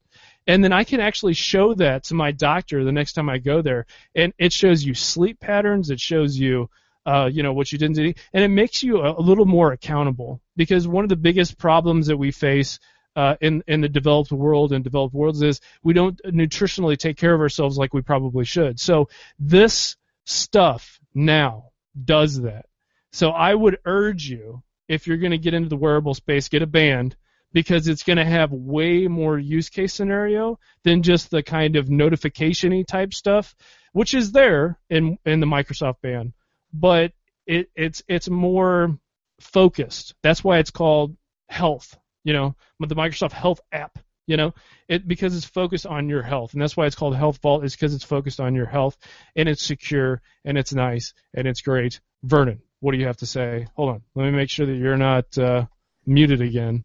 [0.48, 3.62] And then I can actually show that to my doctor the next time I go
[3.62, 5.90] there, and it shows you sleep patterns.
[5.90, 6.70] It shows you
[7.06, 9.72] uh, you know what you didn't do, and it makes you a, a, little more
[9.72, 10.42] accountable.
[10.56, 12.80] Because one of the biggest problems that we face
[13.16, 17.34] uh, in in the developed world and developed worlds is we don't nutritionally take care
[17.34, 18.80] of ourselves like we probably should.
[18.80, 21.72] So this stuff now
[22.06, 22.66] does that.
[23.12, 26.62] So I would urge you, if you're going to get into the wearable space, get
[26.62, 27.16] a band
[27.54, 31.90] because it's going to have way more use case scenario than just the kind of
[31.90, 33.56] notification-y type stuff,
[33.94, 36.34] which is there in in the Microsoft band
[36.74, 37.14] but
[37.46, 38.98] it, it's it's more
[39.40, 40.16] focused.
[40.22, 41.16] That's why it's called
[41.48, 41.98] Health.
[42.24, 43.98] You know, the Microsoft Health app.
[44.28, 44.54] You know,
[44.88, 47.64] it because it's focused on your health, and that's why it's called Health Vault.
[47.64, 48.96] Is because it's focused on your health,
[49.36, 52.00] and it's secure, and it's nice, and it's great.
[52.22, 53.68] Vernon, what do you have to say?
[53.76, 55.66] Hold on, let me make sure that you're not uh,
[56.06, 56.84] muted again.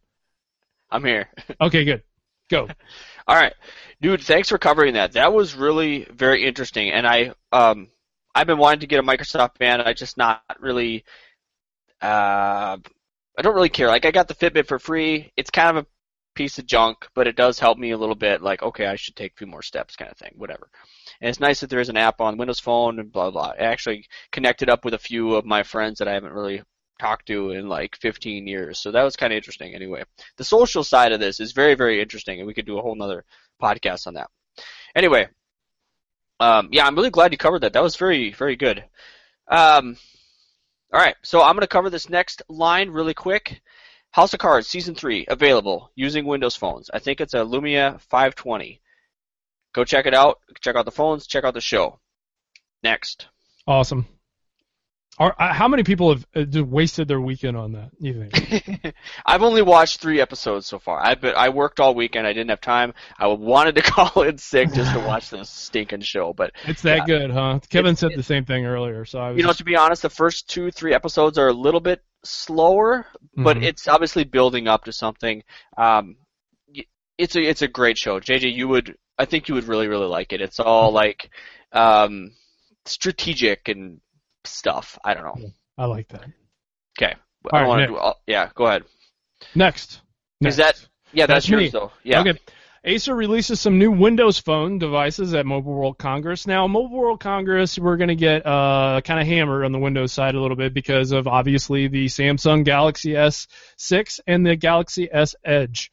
[0.90, 1.28] I'm here.
[1.60, 2.02] Okay, good.
[2.50, 2.68] Go.
[3.26, 3.54] All right,
[4.00, 4.20] dude.
[4.20, 5.12] Thanks for covering that.
[5.12, 7.88] That was really very interesting, and I um
[8.34, 9.82] I've been wanting to get a Microsoft band.
[9.82, 11.04] I just not really
[12.02, 12.76] uh
[13.36, 13.88] I don't really care.
[13.88, 15.32] Like I got the Fitbit for free.
[15.36, 15.86] It's kind of a
[16.34, 18.42] piece of junk, but it does help me a little bit.
[18.42, 20.32] Like okay, I should take a few more steps, kind of thing.
[20.36, 20.68] Whatever.
[21.20, 23.54] And it's nice that there is an app on Windows Phone and blah blah.
[23.58, 26.62] I actually connected up with a few of my friends that I haven't really
[26.98, 28.78] talked to in like 15 years.
[28.78, 30.04] So that was kind of interesting anyway.
[30.36, 32.94] The social side of this is very, very interesting and we could do a whole
[32.94, 33.24] nother
[33.60, 34.30] podcast on that.
[34.94, 35.28] Anyway,
[36.40, 37.72] um, yeah, I'm really glad you covered that.
[37.72, 38.84] That was very, very good.
[39.48, 39.96] Um,
[40.92, 43.60] all right, so I'm going to cover this next line really quick.
[44.14, 46.88] House of Cards Season 3 available using Windows phones.
[46.94, 48.80] I think it's a Lumia 520.
[49.72, 50.38] Go check it out.
[50.60, 51.26] Check out the phones.
[51.26, 51.98] Check out the show.
[52.84, 53.26] Next.
[53.66, 54.06] Awesome.
[55.18, 57.90] Are, uh, how many people have uh, wasted their weekend on that?
[57.98, 58.94] You think?
[59.26, 61.04] I've only watched three episodes so far.
[61.04, 62.24] I but I worked all weekend.
[62.24, 62.94] I didn't have time.
[63.18, 66.32] I wanted to call in sick just to watch this stinking show.
[66.32, 67.06] But it's that yeah.
[67.06, 67.58] good, huh?
[67.68, 69.04] Kevin said the same thing earlier.
[69.06, 71.52] So I was you know, to be honest, the first two three episodes are a
[71.52, 73.06] little bit slower,
[73.36, 73.64] but Mhm.
[73.64, 75.42] it's obviously building up to something.
[75.76, 76.16] Um,
[77.18, 78.18] it's a it's a great show.
[78.20, 80.40] JJ, you would I think you would really really like it.
[80.40, 81.30] It's all like
[81.72, 82.32] um,
[82.86, 84.00] strategic and
[84.44, 84.98] stuff.
[85.04, 85.50] I don't know.
[85.78, 86.24] I like that.
[86.98, 87.14] Okay.
[87.44, 87.86] All I right, don't want to
[88.26, 88.84] do yeah, go ahead.
[89.54, 90.00] Next.
[90.40, 91.62] Is that yeah, that's, That's me.
[91.62, 91.92] yours though.
[92.02, 92.20] Yeah.
[92.20, 92.38] Okay.
[92.86, 96.46] Acer releases some new Windows Phone devices at Mobile World Congress.
[96.46, 100.12] Now, Mobile World Congress, we're going to get uh, kind of hammered on the Windows
[100.12, 105.34] side a little bit because of obviously the Samsung Galaxy S6 and the Galaxy S
[105.44, 105.90] Edge.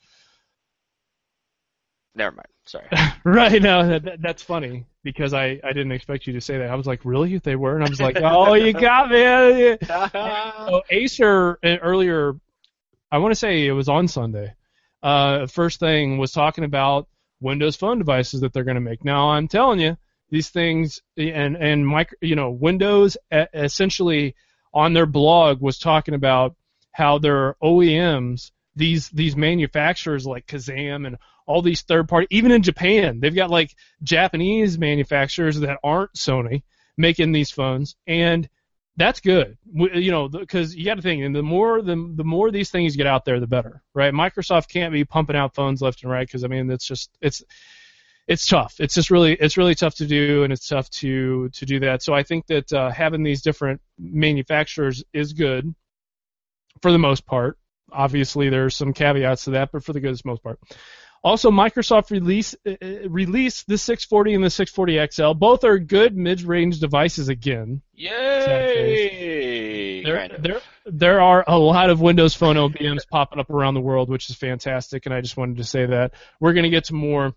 [2.14, 2.48] Never mind.
[2.66, 2.88] Sorry.
[3.24, 6.70] Right now, that, that- that's funny because I, I didn't expect you to say that.
[6.70, 7.38] I was like, really?
[7.38, 7.76] They were?
[7.76, 9.78] And I was like, oh, you got me.
[10.68, 12.34] So Acer uh, earlier,
[13.12, 14.54] I want to say it was on Sunday.
[15.04, 17.08] Uh, first thing was talking about
[17.40, 19.04] Windows Phone devices that they're going to make.
[19.04, 19.98] Now I'm telling you,
[20.30, 23.18] these things and and micro, you know, Windows
[23.54, 24.36] essentially
[24.74, 26.56] on their blog was talking about
[26.94, 32.62] how their OEMs, these these manufacturers like Kazam and all these third party, even in
[32.62, 36.64] Japan, they've got like Japanese manufacturers that aren't Sony
[36.98, 38.48] making these phones, and
[39.02, 39.58] that's good.
[39.74, 42.96] You know, because you got to think, and the more the the more these things
[42.96, 44.14] get out there, the better, right?
[44.14, 47.44] Microsoft can't be pumping out phones left and right because I mean, it's just it's
[48.28, 48.76] it's tough.
[48.80, 52.04] It's just really it's really tough to do, and it's tough to to do that.
[52.04, 55.74] So I think that uh, having these different manufacturers is good
[56.84, 57.58] for the most part.
[57.92, 60.60] Obviously, there's some caveats to that, but for the good most part.
[61.24, 65.34] Also, Microsoft release uh, uh, released the 640 and the 640 XL.
[65.34, 67.84] Both are good mid-range devices again.
[67.94, 69.22] Yay!
[70.04, 70.42] There, Kind of.
[70.42, 74.32] there, there are a lot of Windows Phone OEMs popping up around the world, which
[74.32, 76.14] is fantastic, and I just wanted to say that.
[76.40, 77.36] We're going to get to more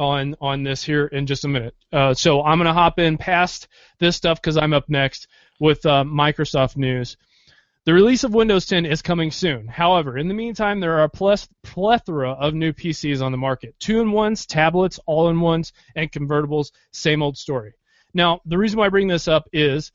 [0.00, 1.74] on on this here in just a minute.
[1.92, 5.28] Uh, so I'm going to hop in past this stuff because I'm up next
[5.60, 7.16] with uh, Microsoft news.
[7.88, 9.66] The release of Windows 10 is coming soon.
[9.66, 13.74] However, in the meantime, there are a plethora of new PCs on the market.
[13.80, 16.70] Two-in-ones, tablets, all-in-ones, and convertibles.
[16.92, 17.72] Same old story.
[18.12, 19.90] Now, the reason why I bring this up is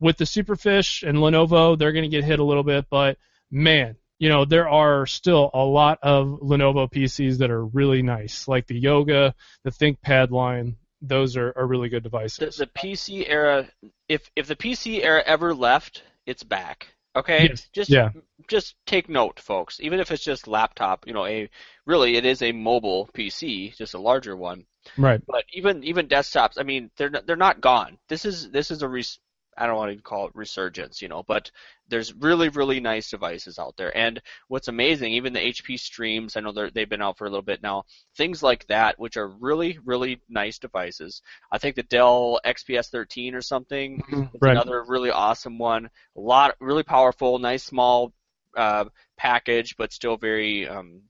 [0.00, 3.16] with the Superfish and Lenovo, they're going to get hit a little bit, but
[3.50, 8.48] man, you know, there are still a lot of Lenovo PCs that are really nice,
[8.48, 10.76] like the Yoga, the ThinkPad line.
[11.00, 12.58] Those are, are really good the, devices.
[12.58, 13.66] the PC era,
[14.10, 16.88] if if the PC era ever left, it's back.
[17.16, 17.68] Okay, Yes.
[17.72, 18.10] just Yeah.
[18.48, 19.80] just take note, folks.
[19.80, 21.48] Even if it's just laptop, you know, a
[21.86, 24.66] really it is a mobile PC, just a larger one.
[24.96, 25.22] Right.
[25.26, 27.98] But even even desktops, I mean, they're not, they're not gone.
[28.08, 29.20] This is this is a res-
[29.60, 31.50] I don't want to call it resurgence, you know, but
[31.88, 33.96] there's really really nice devices out there.
[33.96, 37.30] And what's amazing, even the HP Streams, I know they're, they've been out for a
[37.30, 37.84] little bit now.
[38.16, 41.22] Things like that, which are really really nice devices.
[41.52, 44.02] I think the Dell XPS 13 or something
[44.34, 44.56] is Right.
[44.56, 45.86] another really awesome one.
[46.16, 48.12] A lot really powerful, nice small
[48.56, 48.86] uh,
[49.16, 51.02] package, but still very um,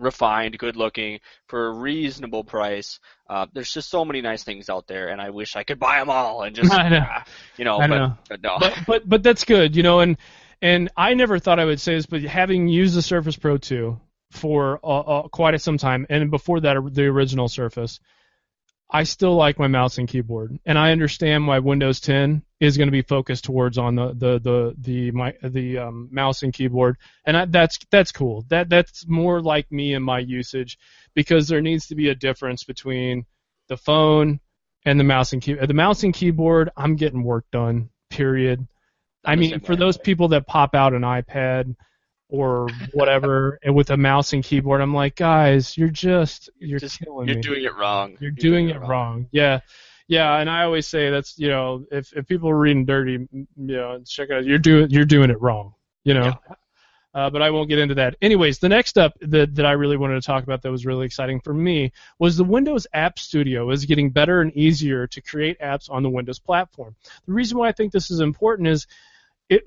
[0.00, 2.98] refined, good looking for a reasonable price.
[3.28, 5.98] Uh, there's just so many nice things out there, and I wish I could buy
[5.98, 6.78] them all and just, know.
[6.78, 7.24] ah,
[7.56, 8.16] you know, but, know.
[8.28, 8.56] but no.
[8.58, 10.00] but but but that's good, you know.
[10.00, 10.16] And
[10.62, 13.98] and I never thought I would say this, but having used the Surface Pro 2
[14.32, 18.00] for uh, uh, quite some time, and before that, the original Surface,
[18.92, 22.88] I still like my mouse and keyboard, and I understand why Windows 10 is going
[22.88, 26.96] to be focused towards on the the the the my, the um, mouse and keyboard,
[27.24, 28.44] and I, that's that's cool.
[28.48, 30.76] That that's more like me and my usage
[31.14, 33.26] because there needs to be a difference between
[33.68, 34.40] the phone
[34.84, 35.68] and the mouse and keyboard.
[35.68, 37.90] The mouse and keyboard, I'm getting work done.
[38.10, 38.66] Period.
[39.24, 41.76] I mean, for those people that pop out an iPad
[42.30, 47.00] or whatever and with a mouse and keyboard, I'm like, guys, you're just you're Just-
[47.00, 47.42] killing You're me.
[47.42, 48.16] doing it wrong.
[48.20, 49.26] You're doing it wrong.
[49.32, 49.60] Yeah.
[50.08, 53.46] Yeah, and I always say that's you know if if people are reading dirty, you
[53.56, 54.44] know, check it out.
[54.44, 55.74] You're doing you're doing it wrong.
[56.02, 56.32] You know.
[57.12, 58.14] Uh, but I won't get into that.
[58.22, 61.06] Anyways, the next up that, that I really wanted to talk about that was really
[61.06, 65.58] exciting for me was the Windows App Studio is getting better and easier to create
[65.58, 66.94] apps on the Windows platform.
[67.26, 68.86] The reason why I think this is important is
[69.50, 69.64] it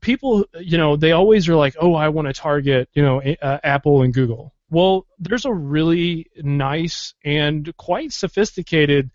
[0.00, 3.58] people you know they always are like, oh, I want to target you know uh,
[3.62, 4.54] Apple and Google.
[4.70, 9.10] Well, there's a really nice and quite sophisticated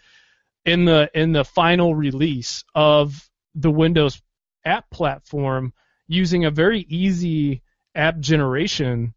[0.66, 4.22] in the in the final release of the Windows
[4.64, 5.74] app platform
[6.08, 7.64] using a very easy
[7.96, 9.14] app generation.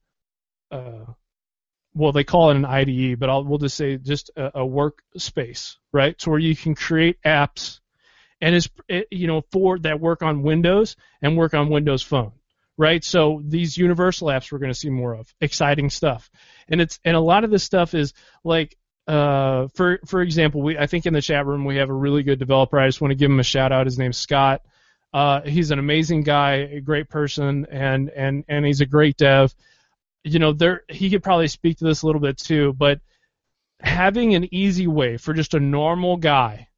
[0.71, 1.05] Uh,
[1.95, 5.77] well, they call it an IDE, but I'll, we'll just say just a, a workspace,
[5.93, 6.21] right?
[6.21, 7.81] So where you can create apps,
[8.45, 12.33] and it's it, you know for that work on Windows and work on Windows Phone,
[12.77, 13.03] right?
[13.03, 16.31] So these universal apps we're going to see more of, exciting stuff,
[16.69, 18.13] and it's and a lot of this stuff is
[18.45, 18.77] like
[19.09, 22.23] uh, for for example, we I think in the chat room we have a really
[22.23, 22.79] good developer.
[22.79, 23.87] I just want to give him a shout out.
[23.87, 24.61] His name's Scott.
[25.15, 29.55] Uh, he's an amazing guy, a great person, and and and he's a great dev.
[30.23, 33.01] You know, there he could probably speak to this a little bit too, but
[33.81, 36.69] having an easy way for just a normal guy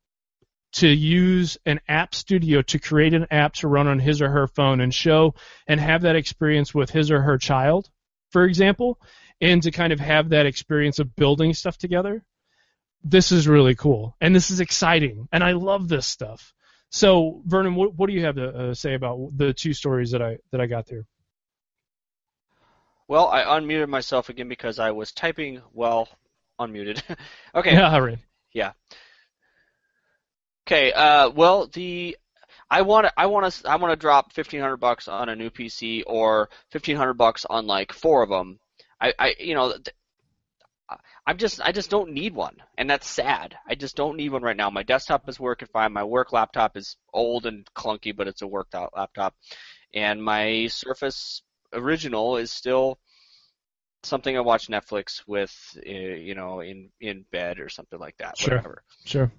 [0.77, 4.47] to use an app studio to create an app to run on his or her
[4.47, 5.35] phone and show
[5.67, 7.89] and have that experience with his or her child,
[8.31, 9.01] for example,
[9.41, 12.23] and to kind of have that experience of building stuff together.
[13.03, 16.53] This is really cool, and this is exciting, and I love this stuff.
[16.91, 20.23] So, Vernon, what, what do you have to uh, say about the two stories that
[20.23, 21.07] I that I got there?
[23.09, 26.09] Well, I unmuted myself again because I was typing while
[26.61, 27.03] unmuted.
[27.55, 27.73] okay.
[27.73, 28.19] Yeah, all right.
[30.67, 30.93] Okay.
[30.93, 32.17] Uh, well, the
[32.71, 35.37] I want to I want to I want to drop fifteen hundred bucks on a
[35.37, 38.59] new PC or fifteen hundred bucks on like four of them.
[39.01, 39.75] I, I you know.
[41.27, 43.57] I'm just I just don't need one, and that's sad.
[43.69, 44.71] I just don't need one right now.
[44.71, 45.93] My desktop is working fine.
[45.93, 49.35] My work laptop is old and clunky, but it's a work out- laptop,
[49.93, 51.43] and my Surface
[51.73, 53.01] Original is still
[54.05, 55.53] something I watch Netflix with,
[55.85, 58.39] uh, you know, in in bed or something like that.
[58.39, 58.55] Sure.
[58.55, 58.83] Whatever.
[59.05, 59.33] Sure.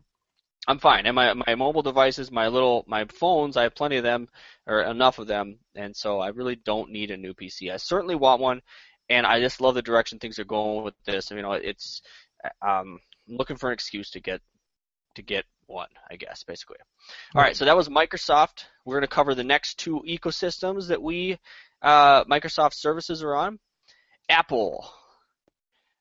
[0.67, 1.05] I'm fine.
[1.05, 4.27] And my my mobile devices, my little my phones, I have plenty of them
[4.65, 7.71] or enough of them, and so I really don't need a new PC.
[7.71, 8.61] I certainly want one,
[9.09, 11.31] and I just love the direction things are going with this.
[11.31, 12.01] You know, it's
[12.61, 14.41] um looking for an excuse to get
[15.15, 16.77] to get one, I guess, basically.
[17.35, 18.65] All right, so that was Microsoft.
[18.85, 21.37] We're going to cover the next two ecosystems that we
[21.81, 23.59] uh, Microsoft services are on.
[24.29, 24.89] Apple.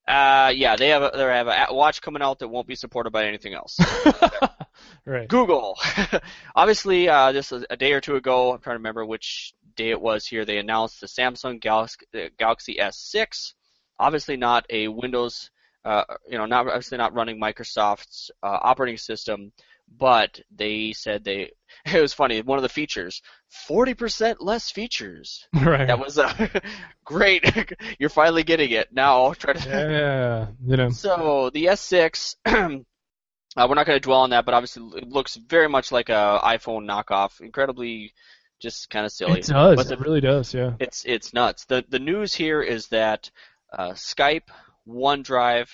[0.07, 3.11] Uh, yeah, they have a, they have a watch coming out that won't be supported
[3.11, 3.77] by anything else.
[5.05, 5.27] right.
[5.27, 5.77] Google.
[6.55, 8.53] Obviously, uh, this is a day or two ago.
[8.53, 10.45] I'm trying to remember which day it was here.
[10.45, 13.55] They announced the Samsung Galaxy, uh, Galaxy S6.
[13.99, 15.51] Obviously, not a Windows,
[15.85, 19.53] uh, you know, not obviously not running Microsoft's uh, operating system,
[19.89, 21.53] but they said they.
[21.87, 22.43] It was funny.
[22.43, 23.23] One of the features,
[23.69, 25.47] 40% less features.
[25.55, 25.87] Right.
[25.87, 26.49] That was uh,
[27.05, 27.45] great.
[27.99, 28.89] You're finally getting it.
[28.93, 29.69] Now try to.
[29.69, 30.47] yeah.
[30.69, 30.91] You know.
[30.91, 35.37] So the S6, uh, we're not going to dwell on that, but obviously it looks
[35.37, 37.41] very much like a iPhone knockoff.
[37.41, 38.13] Incredibly,
[38.61, 39.41] just kind of silly.
[39.41, 39.77] It does.
[39.77, 40.53] But It really does.
[40.55, 40.73] Yeah.
[40.81, 41.67] It's it's nuts.
[41.67, 43.31] The the news here is that
[43.73, 44.49] uh, Skype,
[44.89, 45.69] OneDrive,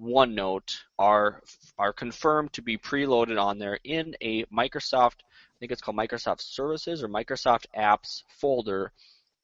[0.00, 1.42] OneNote are
[1.78, 5.20] are confirmed to be preloaded on there in a Microsoft.
[5.22, 8.92] I think it's called Microsoft Services or Microsoft Apps folder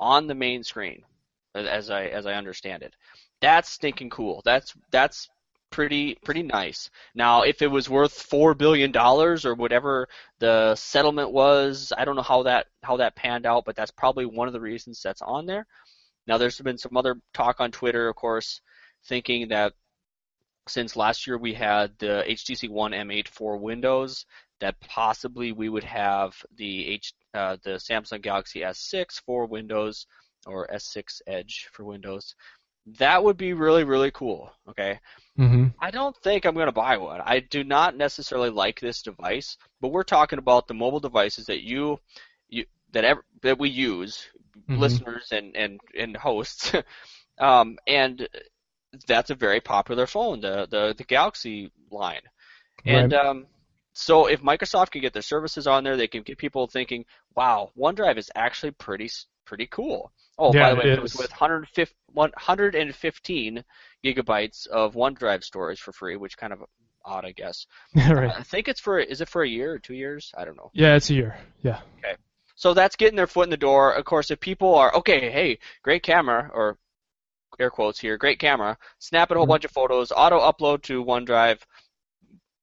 [0.01, 1.03] on the main screen,
[1.55, 2.95] as I as I understand it.
[3.41, 4.43] That's stinking cool.
[4.45, 5.29] That's that's
[5.71, 6.91] pretty pretty nice.
[7.15, 12.17] Now, if it was worth four billion dollars or whatever the settlement was, I don't
[12.17, 15.23] know how that how that panned out, but that's probably one of the reasons that's
[15.23, 15.67] on there.
[16.27, 18.61] Now, there's been some other talk on Twitter, of course,
[19.05, 19.73] thinking that
[20.69, 24.27] since last year we had the HTC One M8 for Windows,
[24.61, 30.07] that possibly we would have the H uh, the Samsung Galaxy S6 for Windows
[30.47, 32.35] or S6 Edge for Windows.
[32.99, 34.51] That would be really really cool.
[34.69, 34.99] Okay.
[35.39, 35.67] Mm-hmm.
[35.81, 37.21] I don't think I'm going to buy one.
[37.25, 41.63] I do not necessarily like this device, but we're talking about the mobile devices that
[41.63, 41.99] you,
[42.49, 44.27] you that ever, that we use,
[44.69, 44.79] Mhm.
[44.79, 46.73] listeners and and and hosts,
[47.39, 48.29] um, and
[49.07, 52.23] that's a very popular phone, the the the Galaxy line,
[52.87, 53.27] and Right.
[53.27, 53.47] um,
[53.93, 57.73] so if Microsoft can get their services on there, they can get people thinking, "Wow,
[57.77, 59.11] OneDrive is actually pretty
[59.45, 63.65] pretty cool." Oh, Yeah, by the way, it it was with 115
[64.05, 66.65] gigabytes of OneDrive storage for free, which kind of
[67.05, 67.67] odd, I guess.
[67.95, 68.33] right.
[68.37, 70.33] I think it's for is it for a year or two years?
[70.37, 70.71] I don't know.
[70.75, 71.37] Yeah, it's a year.
[71.63, 71.81] Yeah.
[71.99, 72.17] Okay.
[72.55, 73.93] So that's getting their foot in the door.
[73.93, 76.77] Of course, if people are okay, hey, great camera or
[77.59, 79.49] air quotes here, great camera, snap a whole Mhm.
[79.49, 81.61] bunch of photos, auto upload to OneDrive.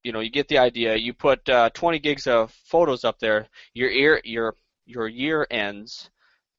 [0.04, 0.96] You know, you get the idea.
[0.96, 3.48] You put uh, 20 gigs of photos up there.
[3.74, 6.10] Your ear, your your year ends.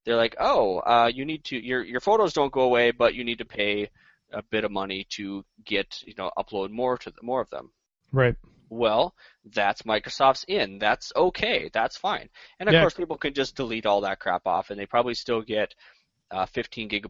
[0.04, 3.24] They're like, oh, uh, you need to your your photos don't go away, but you
[3.24, 3.90] need to pay
[4.32, 7.72] a bit of money to get you know upload more to more of them.
[8.12, 8.34] Right.
[8.68, 9.14] Well,
[9.44, 10.78] that's Microsoft's in.
[10.78, 11.70] That's okay.
[11.72, 12.28] That's fine.
[12.58, 12.80] And of Yeah.
[12.82, 15.74] course, people can just delete all that crap off, and they probably still get
[16.32, 17.06] uh, 15 gig.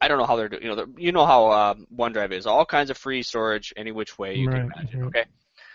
[0.00, 0.62] I don't know how they're doing.
[0.62, 2.46] You know, you know how uh, OneDrive is.
[2.46, 5.00] All kinds of free storage, any which way you Right, can imagine.
[5.00, 5.06] right.
[5.08, 5.24] Okay.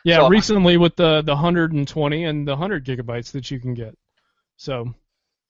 [0.04, 3.96] Yeah, So- recently with the the 120 and the 100 gigabytes that you can get.
[4.58, 4.94] So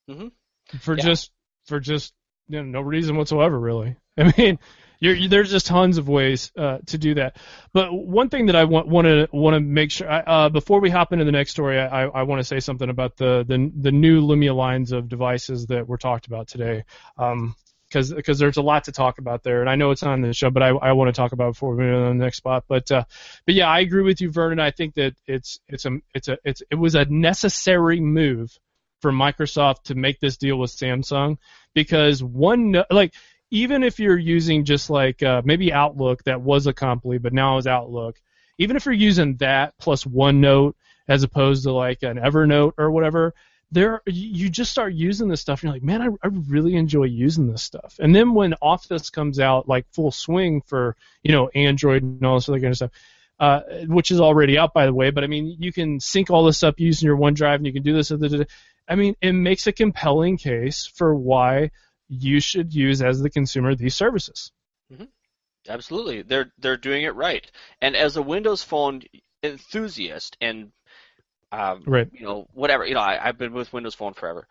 [0.10, 0.32] Mhm.
[0.80, 1.04] for Yeah.
[1.04, 1.32] just
[1.66, 2.14] for just
[2.48, 3.96] you know, no reason whatsoever really.
[4.18, 4.60] I mean,
[5.00, 7.38] you're, you there's just tons of ways uh, to do that.
[7.74, 10.80] But one thing that I want want to want to make sure I, uh, before
[10.82, 13.72] we hop into the next story, I, I want to say something about the, the
[13.80, 16.84] the new Lumia lines of devices that were talked about today.
[17.18, 17.56] Um,
[17.92, 20.22] because because there's a lot to talk about there, and I know it's not on
[20.22, 22.18] the show, but I, I want to talk about it before we move on to
[22.18, 22.64] the next spot.
[22.68, 23.04] But uh,
[23.46, 24.60] but yeah, I agree with you, Vernon.
[24.60, 28.58] I think that it's it's a it's a it's it was a necessary move
[29.02, 31.38] for Microsoft to make this deal with Samsung
[31.74, 33.14] because one like
[33.50, 37.68] even if you're using just like uh, maybe Outlook that was Acompli but now is
[37.68, 38.22] Outlook,
[38.58, 40.74] even if you're using that plus OneNote
[41.08, 43.34] as opposed to like an Evernote or whatever,
[43.72, 47.06] there you just start using this stuff and you're like, man, I, I really enjoy
[47.06, 47.98] using this stuff.
[48.00, 52.36] And then when Office comes out like full swing for you know Android and all
[52.36, 52.92] this other kind of stuff.
[53.40, 55.10] Uh, which is already out, by the way.
[55.10, 57.82] But I mean, you can sync all this up using your OneDrive, and you can
[57.82, 58.12] do this.
[58.88, 61.72] I mean, it makes a compelling case for why
[62.08, 64.52] you should use as the consumer these services.
[65.68, 67.50] Absolutely, they're they're doing it right.
[67.82, 69.02] And as a Windows Phone
[69.42, 70.72] enthusiast, and
[71.52, 72.10] um, Right.
[72.12, 74.48] you know whatever, you know I, I've been with Windows Phone forever.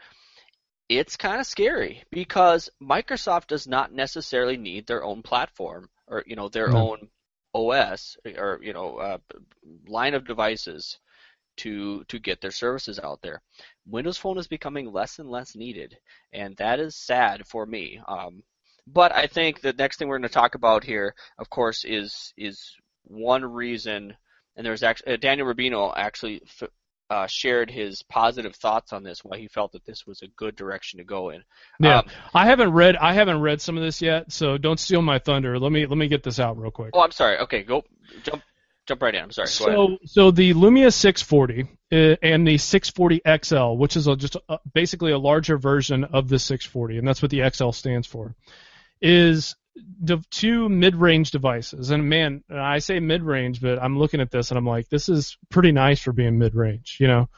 [0.88, 6.36] It's kind of scary because Microsoft does not necessarily need their own platform or you
[6.36, 6.74] know their No.
[6.74, 7.08] own
[7.54, 9.18] OS or you know uh,
[9.88, 10.98] line of devices
[11.58, 13.42] to to get their services out there.
[13.86, 15.96] Windows Phone is becoming less and less needed,
[16.32, 18.00] and that is sad for me.
[18.08, 18.42] Um,
[18.86, 22.32] but I think the next thing we're going to talk about here, of course, is
[22.36, 22.74] is
[23.04, 24.16] one reason.
[24.56, 26.68] And there's actually uh, Daniel Rubino actually f-
[27.10, 30.54] uh, shared his positive thoughts on this, why he felt that this was a good
[30.54, 31.42] direction to go in.
[31.80, 35.02] Yeah, Um, I haven't read I haven't read some of this yet, so don't steal
[35.02, 35.58] my thunder.
[35.58, 36.90] Let me let me get this out real quick.
[36.94, 37.38] oh, I'm sorry.
[37.38, 37.82] Okay, go
[38.22, 38.42] jump
[38.86, 39.22] jump right in.
[39.22, 39.48] I'm sorry.
[39.48, 44.58] So, so the Lumia 640 uh, and the 640 XL, which is a, just a,
[44.72, 48.34] basically a larger version of the 640, and that's what the XL stands for,
[49.00, 49.54] is
[50.02, 51.90] the two mid-range devices.
[51.90, 55.36] And man, I say mid-range, but I'm looking at this and I'm like, this is
[55.48, 57.28] pretty nice for being mid-range, you know.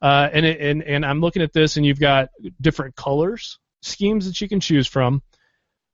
[0.00, 2.30] Uh, and it, and and I'm looking at this, and you've got
[2.60, 5.22] different colors schemes that you can choose from.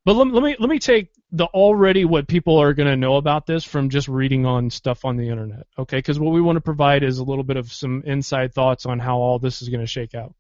[0.04, 3.16] But let, let me let me take the already what people are going to know
[3.16, 5.98] about this from just reading on stuff on the internet, okay?
[5.98, 8.98] Because what we want to provide is a little bit of some inside thoughts on
[8.98, 10.34] how all this is going to shake out.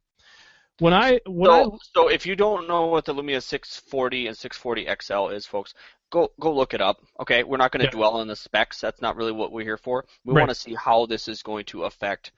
[0.80, 4.36] When I when I So, so if you don't know what the Lumia 640 and
[4.36, 5.74] 640 XL is, folks,
[6.10, 6.98] go go look it up.
[7.20, 7.90] Okay, we're not going to Yeah.
[7.90, 8.80] dwell on the specs.
[8.80, 10.04] That's not really what we're here for.
[10.24, 10.42] We Right.
[10.42, 12.32] want to see how this is going to affect,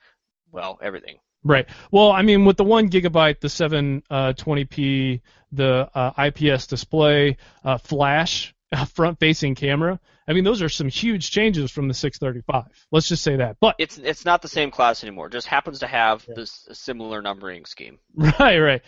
[0.51, 1.19] well, everything.
[1.43, 1.67] Right.
[1.91, 5.21] Well, I mean, with the one gigabyte, the 720p,
[5.51, 8.53] the uh, IPS display, uh, flash,
[8.93, 9.99] front-facing camera.
[10.27, 12.87] I mean, those are some huge changes from the 635.
[12.91, 13.57] Let's just say that.
[13.59, 15.27] But It's it's not the same class anymore.
[15.27, 17.99] It just happens to have this similar numbering scheme.
[18.39, 18.81] Right, right.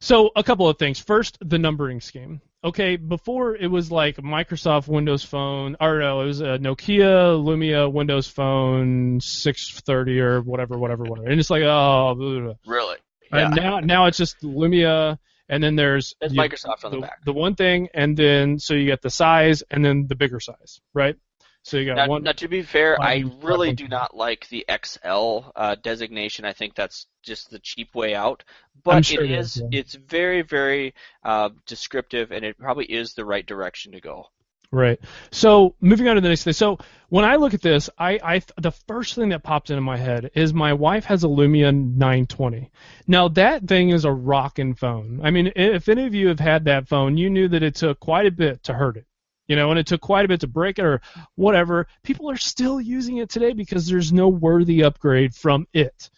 [0.00, 0.98] So a couple of things.
[0.98, 2.40] First, the numbering scheme.
[2.62, 7.90] Okay, before it was like Microsoft Windows Phone, or no, it was a Nokia Lumia
[7.90, 11.28] Windows Phone 630 or whatever, whatever, whatever.
[11.28, 12.54] And it's like, oh.
[12.66, 12.96] Really?
[13.32, 15.18] And now now it's just Lumia,
[15.50, 17.24] and then there's you- Microsoft on the the, back.
[17.24, 20.80] the one thing, and then so you get the size, and then the bigger size,
[20.94, 21.16] right?
[21.62, 22.22] So you got Now, one.
[22.22, 26.46] now, to be fair, I really do not like the XL uh, designation.
[26.46, 28.44] I think that's just the cheap way out.
[28.82, 29.80] But sure it it is, is, yeah.
[29.80, 34.28] it's very, very uh, descriptive, and it probably is the right direction to go.
[34.72, 35.00] Right.
[35.32, 36.52] So moving on to the next thing.
[36.52, 39.96] So when I look at this, I, I the first thing that popped into my
[39.96, 42.70] head is my wife has a Lumia 920.
[43.08, 45.20] Now that thing is a rockin' phone.
[45.24, 47.98] I mean, if any of you have had that phone, you knew that it took
[47.98, 49.06] quite a bit to hurt it.
[49.48, 51.00] You know, and it took quite a bit to break it or
[51.34, 51.88] whatever.
[52.04, 56.10] People are still using it today because there's no worthy upgrade from it.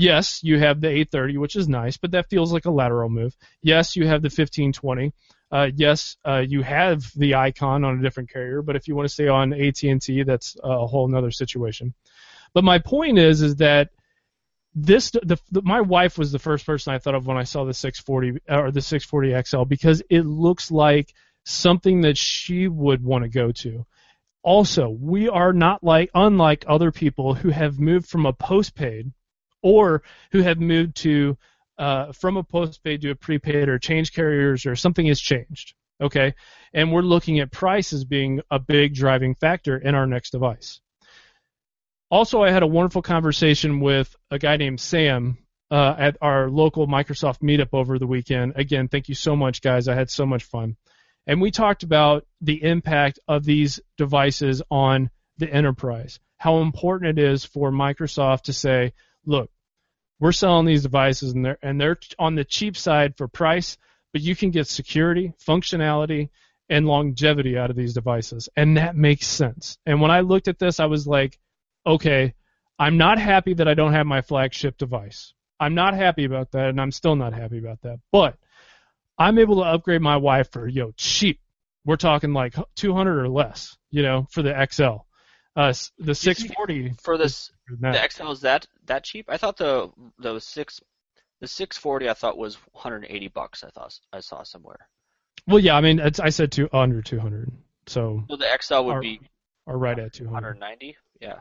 [0.00, 3.36] Yes, you have the 830, which is nice, but that feels like a lateral move.
[3.60, 5.12] Yes, you have the 1520.
[5.52, 9.06] Uh, yes, uh, you have the icon on a different carrier, but if you want
[9.06, 11.92] to stay on AT&T, that's a whole other situation.
[12.54, 13.90] But my point is, is that
[14.74, 17.66] this the, the, my wife was the first person I thought of when I saw
[17.66, 21.12] the 640 or the 640 XL because it looks like
[21.44, 23.84] something that she would want to go to.
[24.42, 29.12] Also, we are not like unlike other people who have moved from a postpaid
[29.62, 30.02] or
[30.32, 31.36] who have moved to
[31.78, 35.74] uh, from a postpaid to a prepaid or change carriers or something has changed.
[36.00, 36.34] Okay,
[36.72, 40.80] and we're looking at price as being a big driving factor in our next device.
[42.10, 45.38] Also, I had a wonderful conversation with a guy named Sam
[45.70, 48.54] uh, at our local Microsoft meetup over the weekend.
[48.56, 49.88] Again, thank you so much, guys.
[49.88, 50.76] I had so much fun.
[51.26, 57.22] And we talked about the impact of these devices on the enterprise, how important it
[57.22, 58.92] is for Microsoft to say,
[59.24, 59.50] look,
[60.18, 63.78] we're selling these devices and they're, and they're on the cheap side for price,
[64.12, 66.28] but you can get security, functionality,
[66.68, 68.48] and longevity out of these devices.
[68.56, 69.78] And that makes sense.
[69.86, 71.38] And when I looked at this, I was like,
[71.86, 72.34] okay,
[72.78, 75.34] I'm not happy that I don't have my flagship device.
[75.58, 77.98] I'm not happy about that, and I'm still not happy about that.
[78.10, 78.36] But
[79.18, 81.40] I'm able to upgrade my wife for yo cheap.
[81.84, 85.04] We're talking like 200 or less, you know, for the XL.
[85.56, 87.50] Uh, the 640 for this
[87.80, 89.26] the XL is that that cheap?
[89.28, 90.80] I thought the the six
[91.40, 93.64] the 640 I thought was 180 bucks.
[93.64, 94.88] I thought I saw somewhere.
[95.46, 97.50] Well, yeah, I mean, I said two under 200.
[97.86, 99.20] So, so the XL would be
[99.66, 100.32] or right at 200.
[100.32, 100.96] 190.
[101.20, 101.38] Yeah.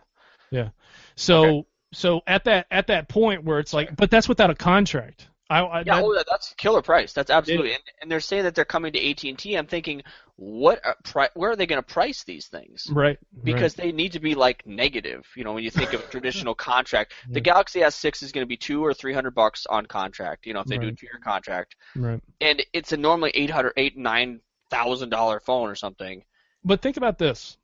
[0.51, 0.69] Yeah.
[1.15, 1.67] So okay.
[1.93, 5.27] so at that at that point where it's like, but that's without a contract.
[5.49, 7.11] I, I, yeah, that, oh, that's killer price.
[7.13, 9.39] That's absolutely, and, and, they're saying that they're coming to AT and.
[9.57, 10.03] I'm thinking,
[10.35, 12.87] what, are, pri- where are they going to price these things?
[12.91, 13.17] Right.
[13.43, 13.87] Because right.
[13.87, 15.27] they need to be like negative.
[15.35, 18.47] You know, when you think of a traditional contract, the Galaxy S6 is going to
[18.47, 20.45] be two or three hundred bucks on contract.
[20.45, 20.85] You know, if they right.
[20.85, 21.75] do a two-year contract.
[21.95, 22.21] Right.
[22.41, 26.23] And it's a normally eight hundred, eight nine thousand dollar phone or something.
[26.63, 27.57] But think about this.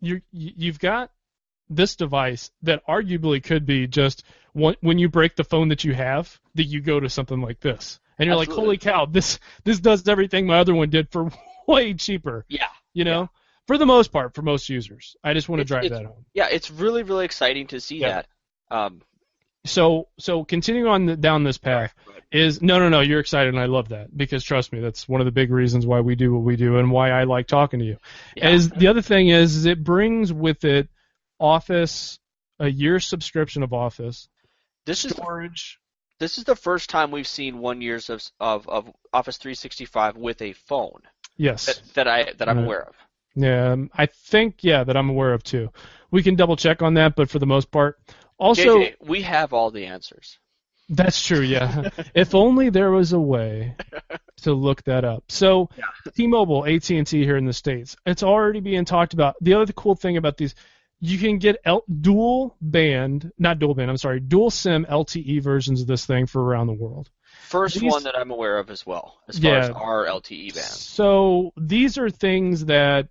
[0.00, 1.10] You you've got
[1.76, 5.94] this device that arguably could be just one, when you break the phone that you
[5.94, 8.54] have, that you go to something like this, and you're Absolutely.
[8.54, 11.30] like, holy cow, this this does everything my other one did for
[11.66, 12.44] way cheaper.
[12.48, 12.68] Yeah.
[12.94, 13.26] You know, yeah.
[13.66, 15.16] for the most part, for most users.
[15.24, 16.26] I just want to drive that home.
[16.34, 18.22] Yeah, it's really really exciting to see yeah.
[18.70, 18.76] that.
[18.76, 19.02] Um,
[19.64, 21.94] so so continuing on the, down this path
[22.32, 25.20] is no no no you're excited and I love that because trust me that's one
[25.20, 27.78] of the big reasons why we do what we do and why I like talking
[27.78, 27.98] to you.
[28.36, 28.50] Yeah.
[28.50, 30.88] Is the other thing is, is it brings with it
[31.38, 32.18] Office,
[32.58, 34.28] a year subscription of Office.
[34.86, 35.78] This storage.
[35.80, 39.38] Is the, this is the first time we've seen one years of of, of Office
[39.38, 41.02] 365 with a phone.
[41.36, 41.66] Yes.
[41.66, 42.94] That, that I that I'm aware of.
[43.34, 45.70] Yeah, um, I think yeah that I'm aware of too.
[46.10, 47.98] We can double check on that, but for the most part,
[48.38, 50.38] also JJ, we have all the answers.
[50.88, 51.40] That's true.
[51.40, 51.88] Yeah.
[52.14, 53.74] if only there was a way
[54.42, 55.24] to look that up.
[55.28, 55.84] So, yeah.
[56.14, 59.36] T-Mobile, AT&T here in the states, it's already being talked about.
[59.40, 60.54] The other cool thing about these,
[61.04, 65.80] you can get L- dual band, not dual band, I'm sorry, dual SIM LTE versions
[65.80, 67.10] of this thing for around the world.
[67.48, 70.54] First these, one that I'm aware of as well, as far yeah, as our LTE
[70.54, 70.64] band.
[70.64, 73.08] So these are things that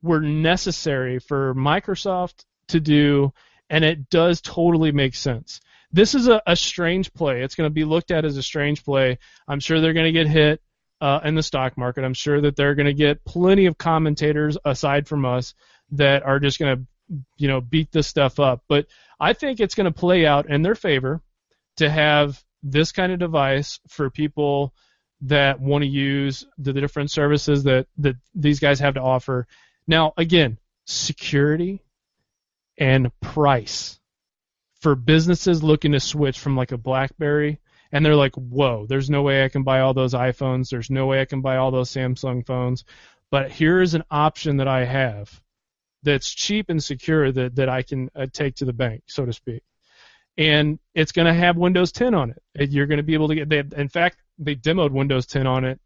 [0.00, 3.34] were necessary for Microsoft to do,
[3.68, 5.60] and it does totally make sense.
[5.92, 7.42] This is a, a strange play.
[7.42, 9.18] It's going to be looked at as a strange play.
[9.46, 10.62] I'm sure they're going to get hit
[11.02, 12.02] uh, in the stock market.
[12.02, 15.52] I'm sure that they're going to get plenty of commentators aside from us
[15.92, 16.86] that are just going to
[17.36, 18.62] you know, beat this stuff up.
[18.68, 18.86] But
[19.18, 21.22] I think it's going to play out in their favor
[21.76, 24.74] to have this kind of device for people
[25.22, 29.46] that want to use the different services that, that these guys have to offer.
[29.86, 31.82] Now, again, security
[32.78, 33.98] and price
[34.80, 37.60] for businesses looking to switch from like a BlackBerry
[37.92, 40.68] and they're like, whoa, there's no way I can buy all those iPhones.
[40.68, 42.84] There's no way I can buy all those Samsung phones.
[43.30, 45.40] But here is an option that I have
[46.06, 49.32] that's cheap and secure that, that I can uh, take to the bank, so to
[49.32, 49.62] speak.
[50.38, 52.70] And it's going to have Windows 10 on it.
[52.70, 53.48] You're going to be able to get.
[53.48, 55.80] They, in fact, they demoed Windows 10 on it,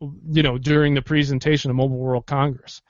[0.00, 2.82] you know, during the presentation of Mobile World Congress.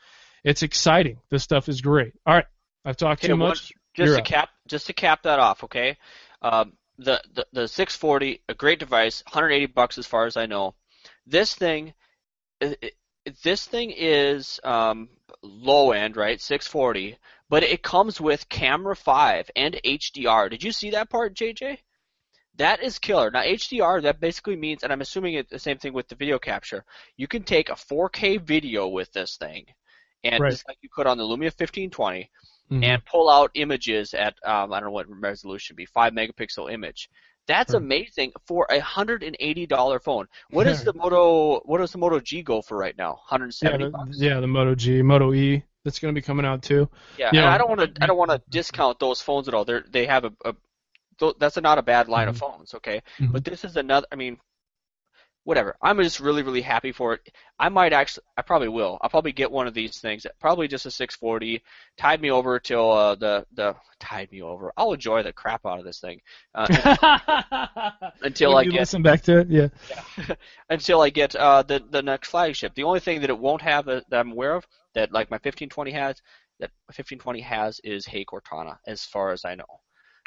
[0.43, 1.19] It's exciting.
[1.31, 2.15] This stuff is great.
[2.25, 2.47] All right,
[2.85, 3.73] I've talked okay, too much.
[3.95, 4.27] Just You're to up.
[4.27, 5.99] cap, just to cap that off, okay?
[6.41, 10.75] Um, the, the the 640, a great device, 180 bucks as far as I know.
[11.27, 11.93] This thing,
[12.61, 12.95] it, it,
[13.43, 15.09] this thing is um,
[15.43, 16.41] low end, right?
[16.41, 17.19] 640,
[17.49, 20.49] but it comes with camera 5 and HDR.
[20.51, 21.79] Did you see that part, JJ?
[22.57, 23.31] That is killer.
[23.31, 26.39] Now HDR, that basically means, and I'm assuming it's the same thing with the video
[26.39, 26.85] capture.
[27.17, 29.67] You can take a 4K video with this thing,
[30.23, 30.51] and Right.
[30.53, 32.31] just like you could on the Lumia 1520,
[32.71, 32.83] Mhm.
[32.85, 36.73] and pull out images at um, I don't know what resolution would be five megapixel
[36.73, 37.11] image.
[37.47, 37.83] That's Right.
[37.83, 40.27] amazing for a hundred and eighty dollar phone.
[40.51, 40.87] What is hmm.
[40.87, 41.61] the Moto?
[41.65, 43.11] What does the Moto G go for right now?
[43.11, 43.85] One hundred seventy.
[43.85, 46.89] yeah, the, yeah, the Moto G, Moto E, that's going to be coming out too.
[47.19, 48.03] Yeah, I don't want to.
[48.03, 48.51] I don't want to mm-hmm.
[48.51, 49.65] discount those phones at all.
[49.65, 50.33] They're they have a.
[50.45, 50.55] a
[51.39, 52.57] that's a, not a bad line of mm-hmm.
[52.57, 53.01] phones, okay?
[53.21, 53.33] Mhm.
[53.33, 54.07] But this is another.
[54.11, 54.39] I mean,
[55.45, 55.77] whatever.
[55.81, 57.31] I'm just really really happy for it.
[57.59, 58.25] I might actually.
[58.37, 58.99] I probably will.
[59.01, 60.27] I'll probably get one of these things.
[60.41, 61.63] Probably just a 640.
[61.99, 64.73] Tide me over till uh, the the tide me over.
[64.77, 66.21] I'll enjoy the crap out of this thing
[66.55, 66.67] uh,
[68.23, 69.49] until When I get listen back to it.
[69.49, 69.69] Yeah.
[70.71, 72.75] until I get uh, the the next flagship.
[72.75, 75.37] The only thing that it won't have that, that I'm aware of that like my
[75.37, 76.21] 1520 has
[76.61, 79.65] that 1520 has is Hey Cortana, as far as I know.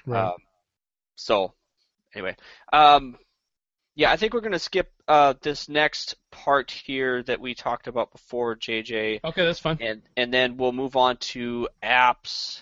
[0.06, 0.26] Right.
[0.26, 0.36] Um,
[1.16, 1.54] so
[2.14, 2.36] anyway,
[2.72, 3.18] um,
[3.98, 8.12] yeah, I think we're gonna skip uh, this next part here that we talked about
[8.12, 9.80] before, JJ, okay, that's fine.
[9.82, 12.62] and and then we'll move on to apps.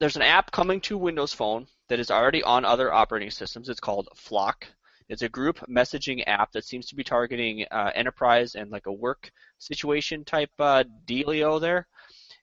[0.00, 3.68] There's an app coming to Windows Phone that is already on other operating systems.
[3.68, 4.66] It's called Flock.
[5.10, 8.92] It's a group messaging app that seems to be targeting uh, enterprise and like a
[8.92, 11.86] work situation type uh, dealio there.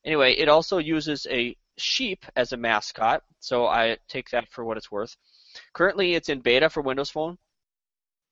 [0.05, 4.77] Anyway, it also uses a sheep as a mascot, so I take that for what
[4.77, 5.17] it's worth.
[5.73, 7.39] Currently, it's in beta for Windows Phone.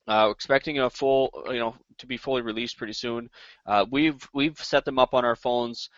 [0.10, 3.30] Uh, expecting a full, you know, to be fully released pretty soon.
[3.68, 5.89] Uh, we've we've set them up on our phones.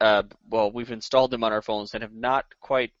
[0.00, 2.92] Uh, well, we've installed them on our phones and have not quite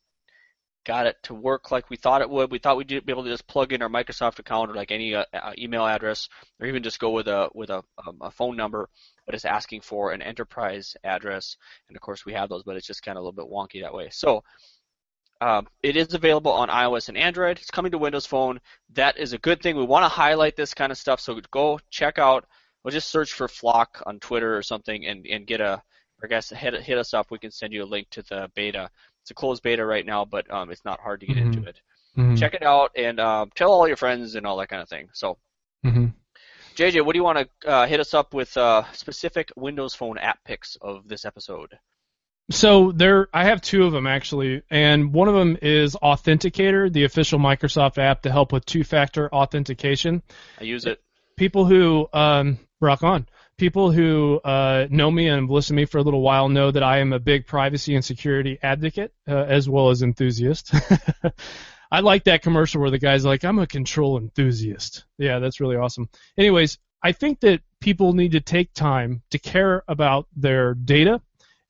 [0.84, 2.50] got it to work like we thought it would.
[2.50, 5.14] We thought we'd be able to just plug in our Microsoft account or like any
[5.14, 6.28] uh, uh, email address,
[6.58, 8.88] or even just go with a with a, um, a phone number,
[9.26, 11.56] but it's asking for an enterprise address,
[11.88, 13.82] and of course we have those, but it's just kind of a little bit wonky
[13.82, 14.08] that way.
[14.10, 14.42] So.
[15.40, 17.58] Um, it is available on iOS and Android.
[17.58, 18.60] It's coming to Windows Phone.
[18.94, 19.76] That is a good thing.
[19.76, 22.44] We want to highlight this kind of stuff, so go check out.
[22.82, 25.82] Well, just search for Flock on Twitter or something, and, and get a.
[26.22, 27.30] I guess hit hit us up.
[27.30, 28.90] We can send you a link to the beta.
[29.22, 31.42] It's a closed beta right now, but um, it's not hard to get Mhm.
[31.42, 31.80] into it.
[32.16, 32.36] Mhm.
[32.36, 35.08] Check it out and um, tell all your friends and all that kind of thing.
[35.12, 35.38] So,
[35.86, 36.12] Mhm.
[36.74, 40.18] JJ, what do you want to uh, hit us up with uh, specific Windows Phone
[40.18, 41.78] app picks of this episode?
[42.50, 47.04] So there, I have two of them actually, and one of them is Authenticator, the
[47.04, 50.22] official Microsoft app to help with two-factor authentication.
[50.58, 51.02] I use it.
[51.36, 53.26] People who um, rock on.
[53.58, 56.70] People who uh, know me and have listened to me for a little while know
[56.70, 60.72] that I am a big privacy and security advocate uh, as well as enthusiast.
[61.90, 65.76] I like that commercial where the guy's like, "I'm a control enthusiast." Yeah, that's really
[65.76, 66.08] awesome.
[66.36, 71.20] Anyways, I think that people need to take time to care about their data